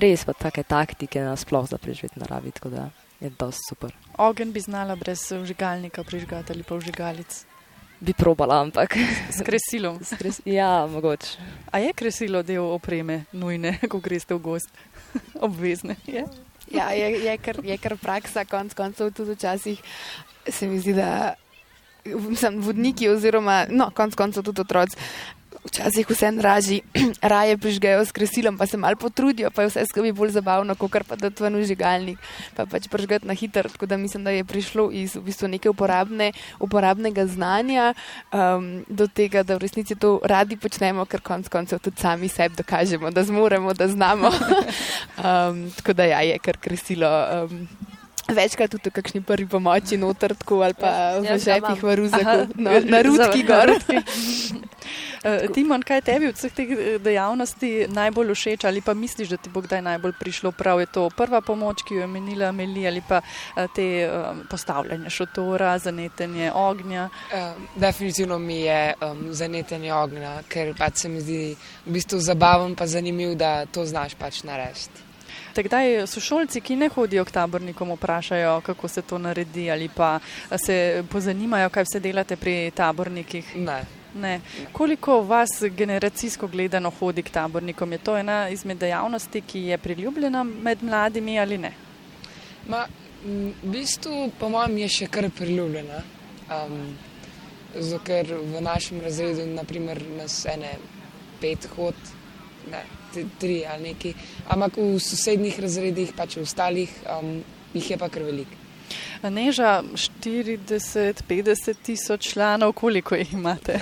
[0.00, 2.88] res pa take taktike nasploh za preživeti naravi, tako da
[3.20, 3.94] je dosti super.
[4.18, 7.44] Ogen bi znala brez vžigalnika prižgati ali pa vžigalic.
[8.00, 8.94] Bi probala, ampak.
[9.30, 9.98] S kresilom.
[10.04, 11.38] Skres, ja, mogoče.
[11.72, 14.70] A je kresilo del opreme, nujne, ko greste v gost?
[15.46, 15.96] Obvezne.
[16.06, 16.22] Je?
[16.70, 19.82] Ja, je, je, kar, je kar praksa, konc koncev tudi včasih
[20.50, 21.34] se mi zdi, da
[22.36, 24.96] sem vodniki oziroma, no, konc koncev tudi otroci.
[25.68, 26.80] Včasih vse raži,
[27.32, 31.04] raje prižgejo s kresilom, pa se malo potrudijo, pa je vse skupaj bolj zabavno, kot
[31.08, 32.18] pa da tvoj užigalnik,
[32.56, 33.68] pa pač prižgati na hitro.
[33.68, 37.92] Tako da mislim, da je prišlo iz v bistvu neke uporabne, uporabnega znanja
[38.32, 42.56] um, do tega, da v resnici to radi počnemo, ker konc koncev tudi sami sebi
[42.56, 44.32] dokažemo, da zmoremo, da znamo.
[45.24, 47.10] um, tako da ja, je kar kresilo.
[47.44, 47.68] Um,
[48.28, 51.94] Večkrat tudi v kakšni prvi pomoči, noter tako ali pa v Jaz ga žepih v
[51.96, 53.72] ruzaku, no, na rudki za- gor.
[55.22, 59.36] Eh, Timon, kaj tebi od vseh teh eh, dejavnosti najbolj všeč ali pa misliš, da
[59.36, 60.80] ti bo kdaj najbolj prišlo prav?
[60.80, 64.12] Je to prva pomoč, ki jo je menila Meli ali pa eh, te eh,
[64.50, 67.08] postavljanje šotora, zanetenje ognja?
[67.08, 71.56] Uh, definitivno mi je um, zanetenje ognja, ker pač se mi zdi
[71.86, 75.08] v bistvu zabaven pa zanimiv, da to znaš pač narediti.
[75.54, 80.18] Takdaj sošolci, ki ne hodijo k tabornikom, vprašajo, kako se to naredi ali pa
[80.56, 83.56] se pozanimajo, kaj vse delate pri tabornikih.
[83.56, 83.82] Ne.
[84.18, 84.40] Ne.
[84.72, 87.92] Koliko vas generacijsko gledano hodi k tabornikom?
[87.92, 91.72] Je to ena izmed dejavnosti, ki je priljubljena med mladimi ali ne?
[92.68, 92.86] Ma,
[93.24, 96.02] v bistvu, po mojem, je še kar priljubljena.
[96.48, 96.96] Um,
[97.74, 100.74] zato, ker v našem razredu, naprimer, nas ene
[101.40, 102.14] pet hod,
[102.70, 102.82] ne,
[103.38, 104.14] tri ali neki,
[104.52, 107.38] ampak v sosednjih razredih, pač v ostalih, um,
[107.74, 108.67] jih je pa kar veliko.
[109.22, 113.80] Neža 40, 50 tisoč članov, koliko jih imate?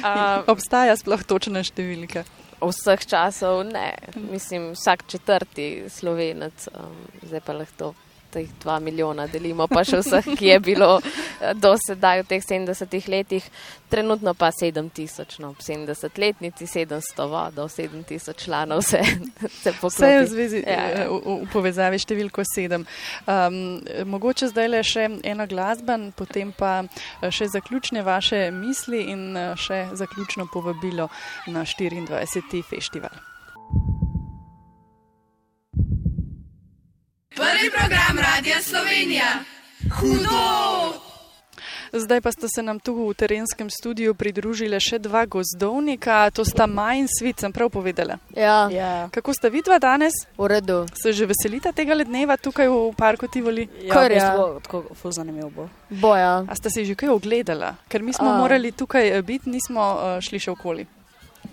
[0.00, 2.24] Uh, Obstaja sploh točna številka.
[2.60, 3.94] vseh časov ne,
[4.30, 7.94] mislim, vsak četrti slovenec, um, zdaj pa lahko
[8.30, 12.42] teh dva milijona delimo, pa še vseh, ki je bilo eh, do sedaj v teh
[12.42, 13.44] 70 letih,
[13.88, 19.00] trenutno pa 7000, no, 70-letnici, 700 vodo, 7000 članov se,
[19.62, 20.26] se Vse je v, poklopi.
[20.26, 21.06] zvezi, Ja, ja.
[21.06, 22.84] v, v- v povezavi številko 7.
[23.26, 23.58] Um,
[24.06, 29.52] mogoče zdaj le še ena glasba, potem pa eh, še zaključne vaše misli in eh,
[29.56, 31.08] še zaključno povabilo
[31.48, 32.62] na 24.
[32.64, 34.09] festival.
[37.30, 39.24] Prvi program Radia Slovenija.
[39.90, 40.98] Hudo!
[41.92, 46.66] Zdaj pa sta se nam tu v terenskem studiu pridružile še dva gozdovnika, to sta
[46.66, 48.18] Maj in Svit, sem prav povedala.
[48.30, 50.12] Ja, Ja, Kako sta vidva danes?
[50.34, 50.86] v redu.
[50.92, 53.66] Se že veselita tega dneva tukaj v parku Tivoli?
[53.80, 54.36] ja, Kar bistvu ja.
[54.36, 55.64] bo tako ful zanimivo bo.
[55.88, 56.42] Boja.
[56.42, 57.74] A ste si že kaj ogledala?
[57.88, 58.38] Ker mi smo A.
[58.38, 60.86] morali tukaj eh, biti, nismo eh, šli še okoli.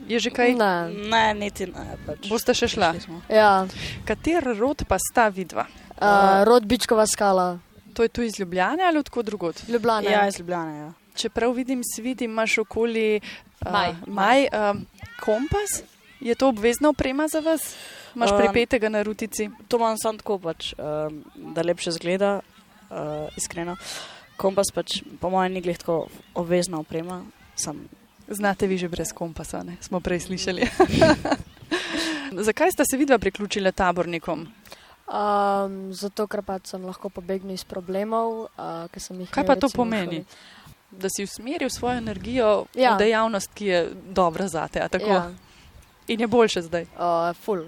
[0.08, 0.56] Je že kaj?
[0.56, 0.74] Ne.
[1.12, 1.98] Ne, niti ne.
[2.06, 2.30] Pač.
[2.32, 2.94] Boste še šla?
[3.30, 3.68] Ja,
[4.08, 5.68] Kater rod pa sta vidva?
[6.02, 7.60] uh, rod Bičkova skala,
[7.98, 9.58] To je tu iz Ljubljane ali odkot drugod?
[9.68, 10.10] Ljubljana.
[10.10, 10.78] Ja, iz Ljubljane.
[10.78, 10.90] Ja.
[11.18, 13.96] Če prav vidim, svit imaš okoli uh, Maj.
[14.06, 14.78] maj uh,
[15.24, 15.82] kompas.
[16.22, 17.74] Je to obvezna oprema za vas?
[18.16, 19.50] Imaš Um, pripetega na rutici?
[19.68, 21.24] To imam samo tako, pač, um,
[21.58, 22.40] da lepše zgleda,
[22.90, 23.76] uh, iskreno.
[24.38, 27.24] Kompas pač, po mojem, ni glih tako obvezna oprema.
[27.56, 27.82] Sam.
[28.28, 29.78] Znate vi že brez kompasa, ne?
[29.80, 30.68] smo prej slišali.
[32.40, 34.48] Zakaj sta se vidva priključila tabornikom?
[35.08, 39.48] Um, zato, ker pač sem lahko pobegnil iz problemov, uh, ki sem jih Kaj imel,
[39.48, 40.18] pa to pomeni?
[40.18, 40.26] šoli.
[40.94, 42.96] Da si usmeril svojo energijo Ja.
[42.96, 44.80] v dejavnost, ki je dobra za te.
[44.80, 45.08] a Tako?
[45.08, 45.32] Ja,
[46.08, 46.86] In je boljše zdaj.
[46.94, 47.66] uh, ful.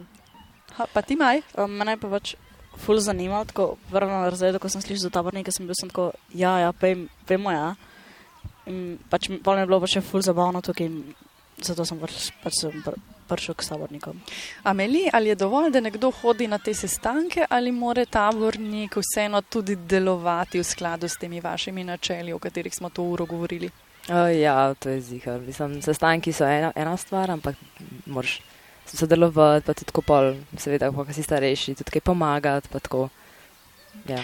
[0.75, 1.41] Ha, pa ti maj?
[1.55, 2.35] Um, mene pa pač
[2.77, 6.11] ful zanima, tako prvo na razredu, ko sem slišal za tabornike, sem bil sem tako,
[6.31, 6.95] ja, ja, pej,
[7.25, 7.75] pejmo ja.
[8.69, 11.01] In pač pol mi je bilo pač še ful zabavno tukaj in
[11.59, 12.97] zato sem pač, pač sem pr
[13.29, 14.21] prišel k tabornikom.
[14.65, 19.75] Ameli, ali je dovolj, da nekdo hodi na te sestanke, ali mora tabornik vseeno tudi
[19.75, 23.69] delovati v skladu s temi vašimi načeli, o katerih smo to uro govorili?
[24.09, 25.41] Uh, ja, to je zihar.
[25.45, 27.55] Mislim, sestanki so ena, ena stvar, ampak
[28.09, 28.39] moraš
[28.89, 33.09] sodelovati, pa tudi tako pol, seveda, ko si starejši, tudi kaj pomagati, pa tako.
[34.07, 34.17] Ja.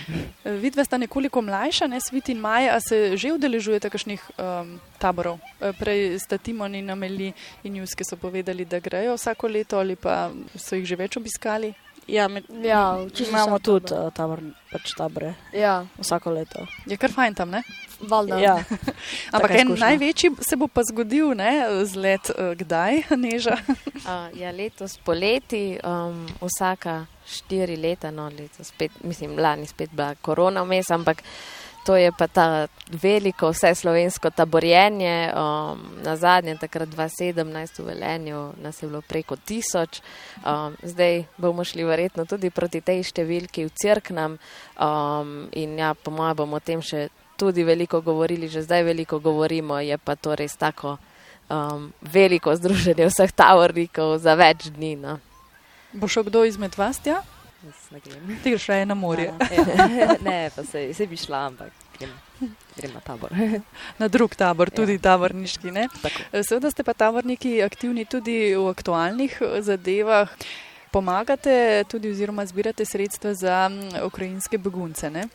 [0.43, 5.37] Vidva sta nekoliko mlajša, ne Svit in Maja, a se že udeležujete kakšnih um, taborov?
[5.61, 9.95] E, Prej sta Timon in Ameli in Juske so povedali, da grejo vsako leto ali
[9.95, 11.73] pa so jih že več obiskali.
[12.07, 14.05] Ja, mi, Ja, imamo tudi tabor.
[14.07, 14.39] uh, tabor,
[14.71, 16.67] pač tabore Ja, vsako leto.
[16.85, 17.63] Je kar fajn tam, ne?
[17.99, 18.39] Valjda.
[18.39, 18.55] Ja.
[19.35, 21.51] Ampak en največji se bo pa zgodil, ne,
[21.85, 23.57] zlet uh, kdaj, Neža?
[23.67, 30.13] Uh, ja, letos poleti, um, vsaka štiri leta, no, letos spet, mislim, lani spet bila
[30.21, 31.23] korona vmes, ampak
[31.85, 35.33] to je pa ta veliko vse slovensko taborjenje.
[35.33, 40.01] Um, na zadnje, takrat 2017 v Velenju, nas je bilo preko tisoč.
[40.45, 46.11] Um, zdaj bomo šli verjetno tudi proti tej številki v Cirknam um, in ja, po
[46.11, 47.07] mojem bomo o tem še
[47.37, 50.97] tudi veliko govorili, že zdaj veliko govorimo, je pa to res tako
[51.49, 54.95] um, veliko združenje vseh tavornikov za več dni.
[54.95, 55.19] No.
[55.93, 57.21] Bo šel kdo izmed vas tja?
[58.43, 60.15] Ti greš raje na morje, Ja.
[60.27, 62.11] ne, pa se, se bi šla, ampak grem,
[62.75, 63.31] grem na tabor.
[64.01, 65.71] na drug tabor, tudi taborniški.
[65.71, 65.87] Ne?
[66.01, 66.27] Tako.
[66.31, 70.29] E, Seveda ste pa taborniki aktivni tudi v aktualnih eh, zadevah.
[70.91, 75.09] Pomagate tudi oziroma zbirate sredstva za mm, ukrajinske begunce.
[75.09, 75.25] Ne?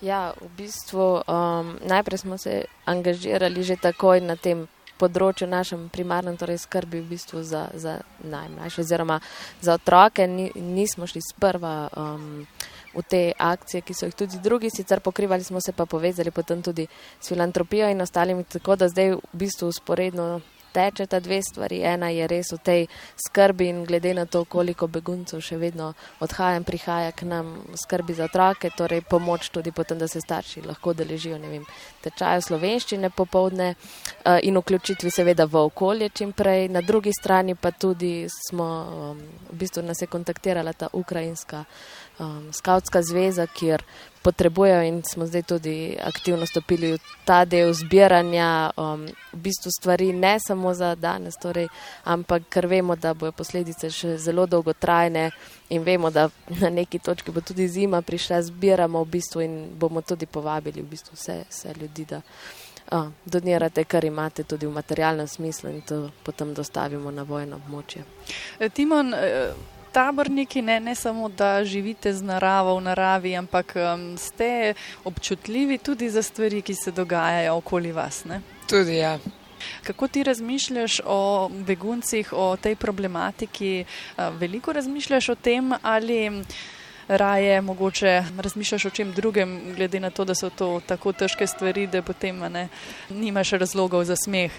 [0.00, 4.64] Ja, v bistvu um, najprej smo se angažirali že takoj na tem
[5.00, 9.20] področju, našem primarnem, torej skrbi v bistvu za, za najmlajše oziroma
[9.64, 10.26] za otroke.
[10.28, 12.44] Ni, nismo šli sprva um,
[12.92, 16.62] v te akcije, ki so jih tudi drugi sicer pokrivali, smo se pa povezali potem
[16.62, 16.88] tudi
[17.20, 20.40] s filantropijo in ostalimi, tako da zdaj v bistvu usporedno
[20.72, 21.82] tečeta dve stvari.
[21.82, 26.56] Ena je res v tej skrbi in glede na to, koliko beguncev še vedno odhaja
[26.56, 30.94] in prihaja k nam skrbi za otroke, torej pomoč tudi potem, da se starši lahko
[30.94, 31.66] deležijo vem,
[32.02, 36.68] tečaja slovenščine popovdne uh, in vključitvi seveda v okolje čim prej.
[36.68, 41.64] Na drugi strani pa tudi smo, um, v bistvu nas je kontaktirala ta ukrajinska
[42.18, 43.84] um, skautska zveza, kjer
[44.22, 50.12] potrebujejo in smo zdaj tudi aktivno stopili v ta del zbiranja um, v bistvu stvari
[50.12, 51.68] ne samo za danes, torej,
[52.04, 55.30] ampak ker vemo, da bojo posledice še zelo dolgotrajne
[55.70, 56.28] in vemo, da
[56.60, 60.90] na neki točki bo tudi zima prišla, zbiramo v bistvu in bomo tudi povabili v
[60.90, 62.20] bistvu vse, vse ljudi, da
[62.92, 68.04] uh, donirate, kar imate tudi v materialnem smislu in to potem dostavimo na vojno območje.
[68.58, 69.52] E, Timon, e,
[69.92, 76.10] taborniki ne, ne samo, da živite z naravo v naravi, ampak um, ste občutljivi tudi
[76.10, 78.24] za stvari, ki se dogajajo okoli vas.
[78.24, 78.42] Ne?
[78.66, 79.18] Tudi ja.
[79.84, 83.84] Kako ti razmišljaš o beguncih, o tej problematiki?
[84.16, 86.44] A, Veliko razmišljaš o tem ali
[87.08, 91.86] raje mogoče razmišljaš o čem drugem, glede na to, da so to tako težke stvari,
[91.86, 92.68] da potem a ne,
[93.10, 94.52] nimaš razlogov za smeh.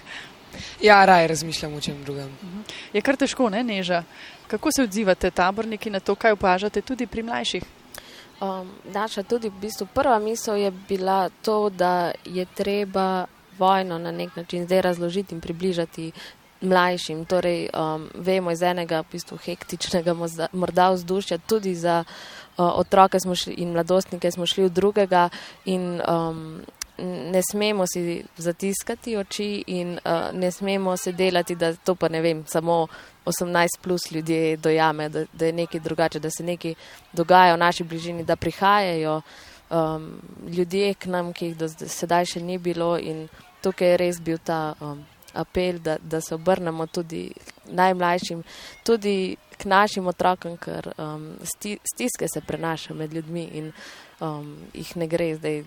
[0.82, 2.28] Ja, raje razmišljam o čem drugem.
[2.92, 4.02] Je kar težko, ne neža.
[4.46, 7.62] Kako se odzivate taborniki na to, kaj opažate tudi pri mlajših?
[8.42, 13.26] Um, naša tudi v bistvu prva misel je bila to, da je treba
[13.62, 16.12] vojno na nek način zdaj razložiti in približati
[16.62, 17.24] mlajšim.
[17.24, 23.18] Torej, um, vemo iz enega v bistvu hektičnega mozda- morda vzdušja, tudi za uh, otroke
[23.34, 25.28] šli, in mladostnike smo šli v drugega
[25.64, 26.62] in um,
[27.32, 32.20] ne smemo si zatiskati oči in uh, ne smemo se delati, da to pa ne
[32.20, 32.86] vem, samo
[33.26, 36.74] 18 plus ljudje dojame, da, da je nekaj drugače, da se nekaj
[37.12, 39.22] dogaja v naši bližini, da prihajajo
[39.70, 43.28] um, ljudje k nam, ki jih do sedaj še ni bilo in
[43.62, 45.04] tukaj je res bil ta um,
[45.34, 47.32] apel, da, da se obrnemo tudi
[47.64, 48.42] najmlajšim,
[48.84, 53.72] tudi k našim otrokom, ker um, sti, stiske se prenaša med ljudmi in
[54.20, 55.62] um, jih ne gre zdaj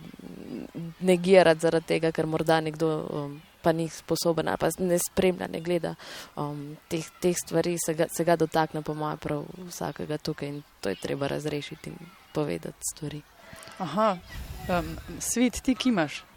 [0.99, 5.95] negirati zaradi tega, ker morda nekdo um, pa ni sposoben pa ne spremlja, ne gleda
[6.35, 10.61] um, teh, teh stvari, se ga, se ga dotakne po mojem prav vsakega tukaj in
[10.81, 11.97] to je treba razrešiti in
[12.33, 13.21] povedati stvari.
[13.79, 14.17] Aha,
[14.69, 16.21] um, svet ti kimaš.
[16.21, 16.34] Um,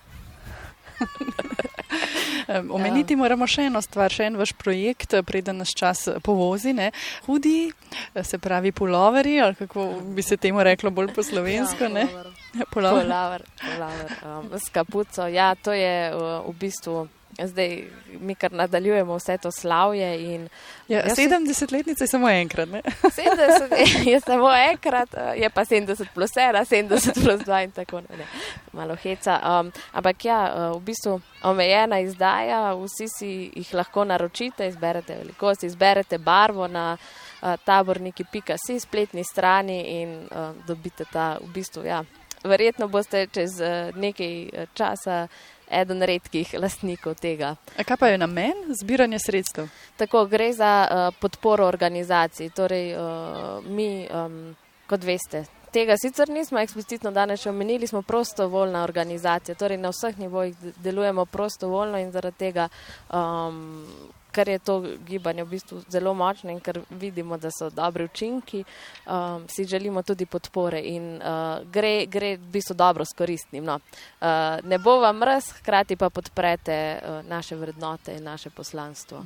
[2.70, 6.72] Omeniti moramo še eno stvar, še en vaš projekt, eh, preden nas čas eh, povozi.
[6.76, 6.90] Ne?
[7.26, 11.90] Hudi, eh, se pravi, puloveri, ali kako bi se temu reklo bolj po slovensko.
[11.92, 13.05] Ja, Pulover.
[13.05, 15.28] Polaver, polaver, um, s kapuco.
[15.28, 17.07] Ja, to je uh, v bistvu.
[17.39, 17.85] Zdaj
[18.20, 20.35] mi kar nadaljujemo vse to slavje.
[20.35, 20.49] In,
[20.89, 22.68] Ja, Jaz se- 70-letnica je samo enkrat.
[22.68, 22.83] Ne?
[23.03, 28.01] 70 je, samo enkrat, uh, je pa 70 plus 1, 70 plus 2 in tako
[28.01, 28.26] naprej.
[28.72, 29.41] Malo heca.
[29.61, 30.41] Um, ampak ja,
[30.72, 36.97] uh, v bistvu omejena izdaja, vsi si jih lahko naročite, izberete velikost, izberete barvo na
[36.97, 41.85] uh, taborniki.si spletni strani in uh, dobite ta v bistvu.
[41.85, 42.05] Ja,
[42.45, 45.29] verjetno boste čez uh, nekaj uh, časa
[45.70, 47.56] eden redkih lastnikov tega.
[47.76, 49.68] A kaj pa je namen zbiranja sredstev?
[49.96, 52.50] Tako gre za uh, podporo organizaciji.
[52.50, 54.56] Torej, uh, mi, um,
[54.86, 60.56] kot veste, tega sicer nismo eksplicitno danes omenili, smo prostovoljna organizacija, torej na vseh nivojih
[60.56, 62.68] de- delujemo prostovoljno in zaradi tega,
[63.12, 63.86] um,
[64.33, 68.64] ker je to gibanje v bistvu zelo močno in ker vidimo, da so dobri učinki,
[69.07, 73.64] um, si želimo tudi podpore in uh, gre, gre v bistvu dobro s koristnim.
[73.64, 73.81] No.
[74.20, 74.29] Uh,
[74.64, 79.24] ne bo vam res, hkrati pa podprete uh, naše vrednote in naše poslanstvo.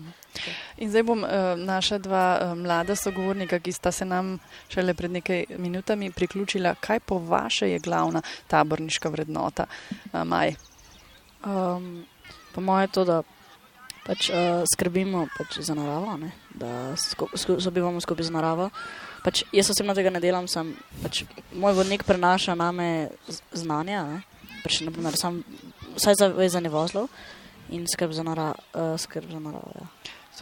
[0.77, 4.39] In zdaj bom uh, naša dva uh, mlada sogovornika, ki sta se nam
[4.69, 9.67] šele pred nekaj minutami priključila, kaj po vaše je glavna taborniška vrednota,
[10.13, 10.55] uh, Maj.
[11.45, 12.07] Um,
[12.55, 13.23] po mojem je to, da
[14.07, 16.33] pač, uh, skrbimo pač za naravo, ne?
[16.55, 18.71] da sku, sku, sobivamo skupaj z naravo.
[19.23, 21.23] Pač, jaz osebno tega ne delam, sem, pač,
[21.55, 23.13] moj vodnik prenaša name
[23.53, 24.19] znanja, ne?
[24.65, 25.43] pač, naprimer, sam,
[25.97, 27.09] vsaj za vezanje vozlov
[27.73, 29.73] in skrb za, nara, uh, skrb za naravo.
[29.79, 29.87] Ja.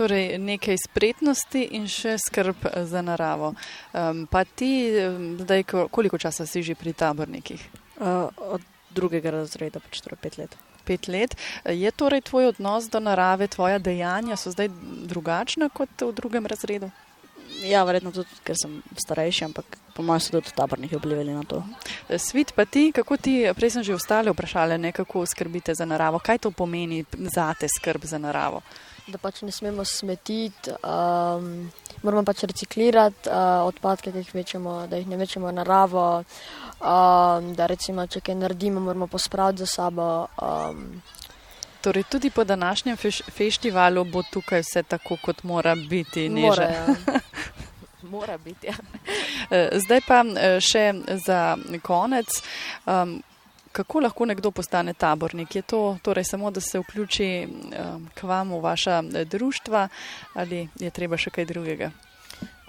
[0.00, 3.50] Torej, nekaj spretnosti in še skrb eh, za naravo.
[3.92, 4.88] Um, pa ti,
[5.42, 7.60] zdaj, ko- koliko časa si že pri tabornikih?
[8.00, 8.64] Uh, od
[8.96, 10.56] drugega razreda, pač torej pet let.
[10.84, 11.36] Pet let.
[11.64, 14.68] Je torej tvoj odnos do narave, tvoja dejanja so zdaj
[15.10, 16.90] drugačna kot v drugem razredu?
[17.66, 21.62] Ja, verjetno tudi, ker sem starejši, ampak po mojem so tudi taborniki vplivali na to.
[22.16, 26.22] Svit pa ti, kako ti, prej sem že ostale vprašale, ne, kako skrbite za naravo,
[26.22, 27.04] kaj to pomeni
[27.34, 28.62] za te skrb za naravo?
[29.06, 31.70] Da pač ne smemo smetiti, um,
[32.02, 36.08] moramo pač reciklirati uh, odpadke, ki jih večemo, da jih ne večemo v naravo.
[36.80, 40.26] Um, da recimo, če kaj naredimo, moramo pospraviti za sabo.
[40.40, 41.02] Um,
[41.80, 46.28] Torej, tudi po današnjem feš festivalu bo tukaj vse tako, kot mora biti.
[46.28, 46.86] Mora, ja.
[48.12, 48.66] Mora biti.
[48.66, 48.74] Ja.
[49.50, 50.92] Eh, Zdaj pa eh, še
[51.26, 52.42] za konec.
[52.86, 53.22] Um,
[53.72, 55.56] kako lahko nekdo postane tabornik?
[55.56, 59.88] Je to torej samo, da se vključi um, k vam v vaša eh, društva
[60.34, 61.90] ali je treba še kaj drugega?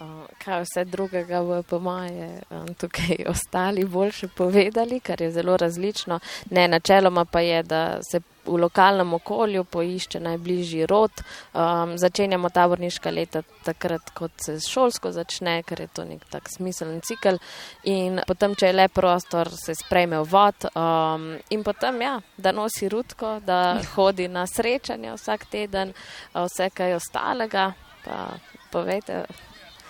[0.02, 0.08] Uh,
[0.43, 6.20] kaj vse drugega bo po moje um, tukaj ostali boljše povedali, kar je zelo različno.
[6.49, 11.12] Ne, načeloma pa je, da se v lokalnem okolju poišče najbližji rod.
[11.54, 17.02] Um, začenjamo taborniška leta takrat, kot se šolsko začne, ker je to nek tak smiseln
[17.06, 17.38] cikl.
[17.84, 22.52] In potem, če je le prostor, se sprejme v vod um, in potem, ja, da
[22.52, 25.93] nosi rutko, da hodi na srečanja vsak teden,
[26.34, 27.72] vse kaj ostalega.
[28.02, 28.32] Pa
[28.74, 29.28] povejte,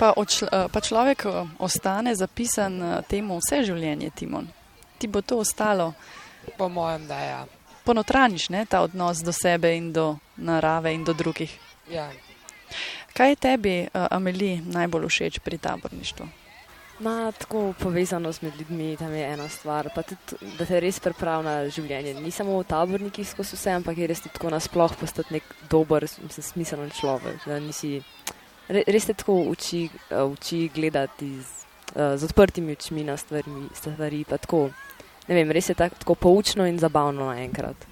[0.01, 4.47] Pa, odšl, eh, pa človek eh, ostane zapisan eh, temu vse življenje, Timon.
[4.97, 5.93] Ti bo to ostalo.
[6.57, 7.41] Po mojem, da ja.
[7.85, 11.53] Ponotraniš ne, ta odnos do sebe in do narave in do drugih.
[11.89, 12.09] ja.
[13.11, 16.25] Kaj je tebi, Ameli, najbolj všeč pri taborništvu?
[17.03, 21.43] Ma, tako povezanost med ljudmi, tam je ena stvar, pa tudi, da te res pripravi
[21.43, 22.13] na življenje.
[22.23, 26.07] Ni samo v tabornikih skozi vse, ampak je res tudi tako nasploh postati nek dober,
[26.23, 27.43] mislim, smiselen človek.
[27.43, 27.99] Da nisi,
[28.71, 31.65] re, res te tako uči, eh, uči gledati z,
[31.95, 34.69] eh, z odprtimi očmi na stvari, stvari pa tako,
[35.27, 37.87] ne vem, res je tak, tako poučno in zabavno naenkrat.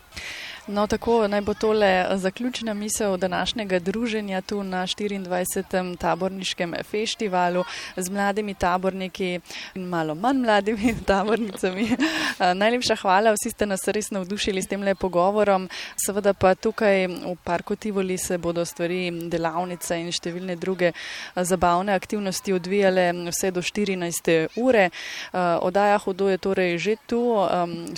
[0.71, 5.97] No, tako naj bo tole zaključna misel današnjega druženja tu na 24.
[5.97, 7.63] taborniškem festivalu
[7.97, 9.39] z mladimi taborniki
[9.75, 11.83] in malo manj mladimi tabornicami.
[11.83, 15.69] Eh, Najlepša hvala, vsi ste nas res navdušili s tem le pogovorom.
[16.05, 21.93] Seveda pa tukaj v Parku Tivoli se bodo stvari, delavnice in številne druge eh, zabavne
[21.93, 24.47] aktivnosti odvijale vse do 14.
[24.55, 24.85] ure.
[24.85, 27.19] Eh, Odaja Hudo je torej že tu,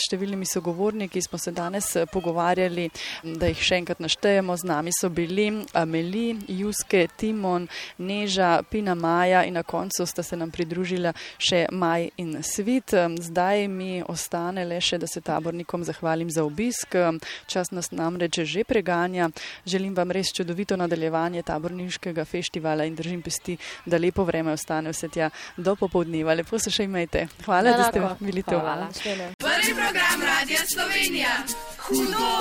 [0.07, 2.05] številnimi sogovorniki smo se danes eh,
[2.62, 2.89] pogovarjali,
[3.24, 4.55] da jih še enkrat naštejemo.
[4.57, 10.36] Z nami so bili Ameli, Juske, Timon, Neža, Pina Maja in na koncu sta se
[10.36, 12.93] nam pridružila še Maj in Svit.
[13.20, 16.95] Zdaj mi ostane le še, da se tabornikom zahvalim za obisk.
[17.47, 19.30] Čas nas namreč že preganja.
[19.66, 25.09] Želim vam res čudovito nadaljevanje taborniškega festivala in držim pesti, da lepo vreme ostane vse
[25.09, 26.34] tja do popovdneva.
[26.34, 27.28] Lepo se še imejte.
[27.45, 28.57] Hvala, da ste bili tu.
[28.57, 28.89] Hvala.
[29.41, 31.70] Prvi program Radia Slovenija.
[31.91, 32.31] Hudo!